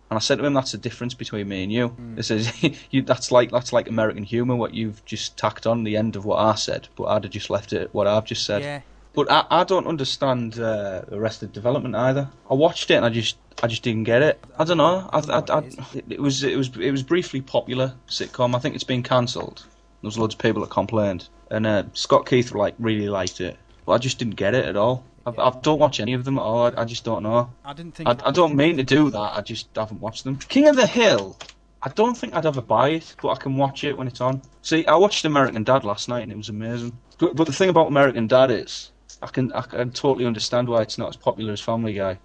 And 0.10 0.18
I 0.18 0.20
said 0.20 0.40
to 0.40 0.46
him, 0.46 0.54
"That's 0.54 0.72
the 0.72 0.78
difference 0.78 1.14
between 1.14 1.48
me 1.48 1.64
and 1.64 1.72
you. 1.72 1.96
He 2.16 2.24
says, 2.24 2.52
you, 2.92 3.04
that's 3.04 3.32
like 3.32 3.52
that's 3.52 3.72
like 3.72 3.88
American 3.88 4.24
humour. 4.24 4.56
What 4.56 4.74
you've 4.74 5.04
just 5.06 5.38
tacked 5.38 5.68
on 5.68 5.84
the 5.84 5.98
end 5.98 6.16
of 6.16 6.26
what 6.26 6.40
I 6.40 6.56
said, 6.56 6.88
but 6.96 7.06
I'd 7.06 7.24
have 7.24 7.32
just 7.32 7.50
left 7.50 7.74
it 7.74 7.82
at 7.84 7.94
what 7.94 8.08
I've 8.08 8.26
just 8.26 8.46
said. 8.46 8.62
Yeah. 8.62 8.82
But 9.14 9.32
I, 9.32 9.46
I 9.50 9.64
don't 9.64 9.88
understand 9.88 10.60
uh, 10.60 11.02
Arrested 11.12 11.52
Development 11.52 11.96
either. 11.96 12.30
I 12.50 12.54
watched 12.54 12.90
it 12.92 12.96
and 12.96 13.06
I 13.06 13.10
just 13.10 13.38
I 13.62 13.68
just 13.68 13.84
didn't 13.84 14.06
get 14.06 14.22
it. 14.22 14.44
I 14.58 14.64
don't 14.64 14.78
know. 14.78 15.10
I, 15.12 15.20
I, 15.20 15.44
I, 15.50 15.60
it 15.60 15.66
is. 15.66 15.96
it, 15.96 16.06
it 16.10 16.22
was 16.22 16.44
it 16.44 16.58
was 16.58 16.76
it 16.78 16.92
was 16.92 17.04
briefly 17.04 17.42
popular 17.42 17.94
sitcom. 18.08 18.56
I 18.56 18.60
think 18.60 18.76
it's 18.76 18.84
been 18.84 19.04
cancelled. 19.04 19.66
There 20.02 20.08
was 20.08 20.18
loads 20.18 20.36
of 20.36 20.40
people 20.40 20.62
that 20.62 20.70
complained, 20.70 21.28
and 21.52 21.68
uh, 21.68 21.84
Scott 21.94 22.26
Keith 22.26 22.54
like 22.54 22.76
really 22.80 23.10
liked 23.10 23.42
it, 23.42 23.58
but 23.86 23.94
I 23.94 23.98
just 23.98 24.18
didn't 24.18 24.36
get 24.36 24.56
it 24.56 24.66
at 24.66 24.78
all. 24.78 25.04
I, 25.26 25.32
I 25.32 25.52
don't 25.62 25.80
watch 25.80 26.00
any 26.00 26.14
of 26.14 26.24
them 26.24 26.38
at 26.38 26.42
all. 26.42 26.66
I, 26.66 26.82
I 26.82 26.86
just 26.86 27.04
don't 27.04 27.24
know. 27.24 27.52
I 27.66 27.74
didn't 27.74 27.96
think. 27.96 28.10
I, 28.10 28.16
I 28.26 28.32
don't 28.32 28.56
mean 28.56 28.78
to 28.78 28.84
do 28.84 29.10
that. 29.10 29.18
I 29.38 29.42
just 29.42 29.68
haven't 29.76 30.02
watched 30.02 30.24
them. 30.24 30.38
King 30.38 30.68
of 30.68 30.76
the 30.76 30.88
Hill. 30.88 31.38
I 31.82 31.90
don't 31.90 32.18
think 32.18 32.34
I'd 32.34 32.46
ever 32.46 32.62
buy 32.62 32.90
it, 32.90 33.16
but 33.22 33.30
I 33.30 33.36
can 33.36 33.56
watch 33.56 33.84
it 33.84 33.98
when 33.98 34.08
it's 34.08 34.20
on. 34.20 34.42
See, 34.62 34.86
I 34.86 34.96
watched 34.96 35.24
American 35.24 35.64
Dad 35.64 35.86
last 35.86 36.10
night 36.10 36.24
and 36.24 36.32
it 36.32 36.38
was 36.38 36.50
amazing. 36.50 36.98
But, 37.18 37.36
but 37.38 37.48
the 37.48 37.54
thing 37.54 37.70
about 37.70 37.88
American 37.88 38.28
Dad 38.28 38.52
is, 38.52 38.92
I 39.22 39.28
can 39.28 39.52
I 39.54 39.62
can 39.62 39.92
totally 39.92 40.26
understand 40.26 40.68
why 40.68 40.82
it's 40.82 40.98
not 40.98 41.10
as 41.10 41.16
popular 41.16 41.54
as 41.54 41.62
Family 41.62 41.94
Guy, 41.94 42.18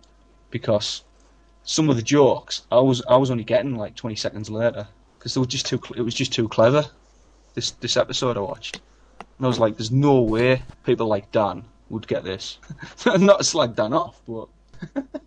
because 0.50 1.04
some 1.62 1.88
of 1.88 1.96
the 1.96 2.02
jokes 2.02 2.62
I 2.70 2.80
was 2.80 3.02
I 3.08 3.16
was 3.16 3.30
only 3.30 3.44
getting 3.44 3.76
like 3.76 3.94
20 3.94 4.16
seconds 4.16 4.50
later 4.50 4.86
because 5.18 5.34
they 5.34 5.40
were 5.40 5.46
just 5.46 5.66
too 5.66 5.80
it 5.96 6.02
was 6.02 6.14
just 6.14 6.32
too 6.32 6.48
clever. 6.48 6.84
This 7.54 7.72
this 7.72 7.96
episode 7.96 8.36
I 8.36 8.40
watched, 8.40 8.80
and 9.38 9.46
I 9.46 9.48
was 9.48 9.60
like, 9.60 9.76
there's 9.76 9.92
no 9.92 10.20
way 10.20 10.62
people 10.84 11.06
like 11.06 11.30
Dan 11.30 11.64
would 11.90 12.06
get 12.06 12.24
this. 12.24 12.58
not 13.06 13.38
to 13.38 13.44
slag 13.44 13.74
Dan 13.74 13.92
off, 13.92 14.20
but. 14.26 14.48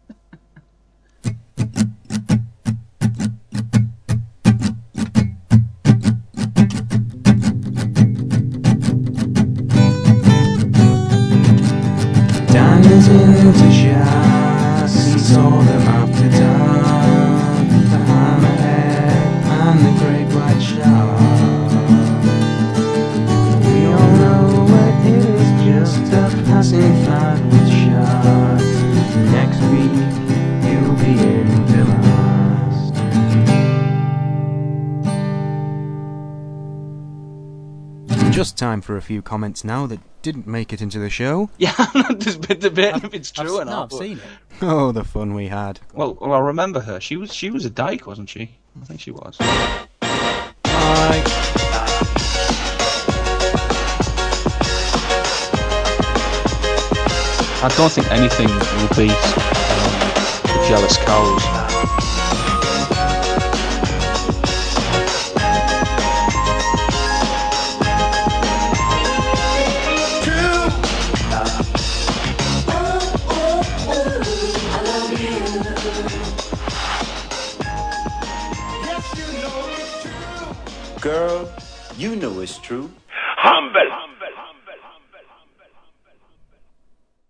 time 38.77 38.81
for 38.81 38.95
a 38.97 39.01
few 39.01 39.21
comments 39.23 39.63
now 39.63 39.87
that 39.87 39.99
didn't 40.21 40.45
make 40.45 40.71
it 40.71 40.81
into 40.81 40.99
the 40.99 41.09
show. 41.09 41.49
Yeah, 41.57 41.73
there's 42.11 42.37
been 42.37 42.59
debating 42.59 43.03
if 43.05 43.13
it's 43.13 43.31
true 43.31 43.57
or 43.59 43.65
no, 43.65 43.71
not. 43.71 43.83
I've 43.85 43.89
but- 43.89 43.99
seen 43.99 44.17
it. 44.17 44.23
Oh, 44.61 44.91
the 44.91 45.03
fun 45.03 45.33
we 45.33 45.47
had. 45.47 45.79
Well, 45.93 46.15
well, 46.21 46.33
I 46.33 46.39
remember 46.39 46.79
her. 46.81 46.99
She 46.99 47.17
was 47.17 47.33
she 47.33 47.49
was 47.49 47.65
a 47.65 47.69
dyke, 47.69 48.05
wasn't 48.07 48.29
she? 48.29 48.57
I 48.81 48.85
think 48.85 48.99
she 49.01 49.11
was. 49.11 49.37
I 57.59 57.73
don't 57.75 57.91
think 57.91 58.11
anything 58.11 58.47
will 58.47 58.89
beat 58.95 59.11
um, 59.11 59.93
the 60.43 60.65
jealous 60.69 60.97
cows. 60.97 61.66
It's 82.41 82.57
true. 82.59 82.91
Humble. 83.37 83.96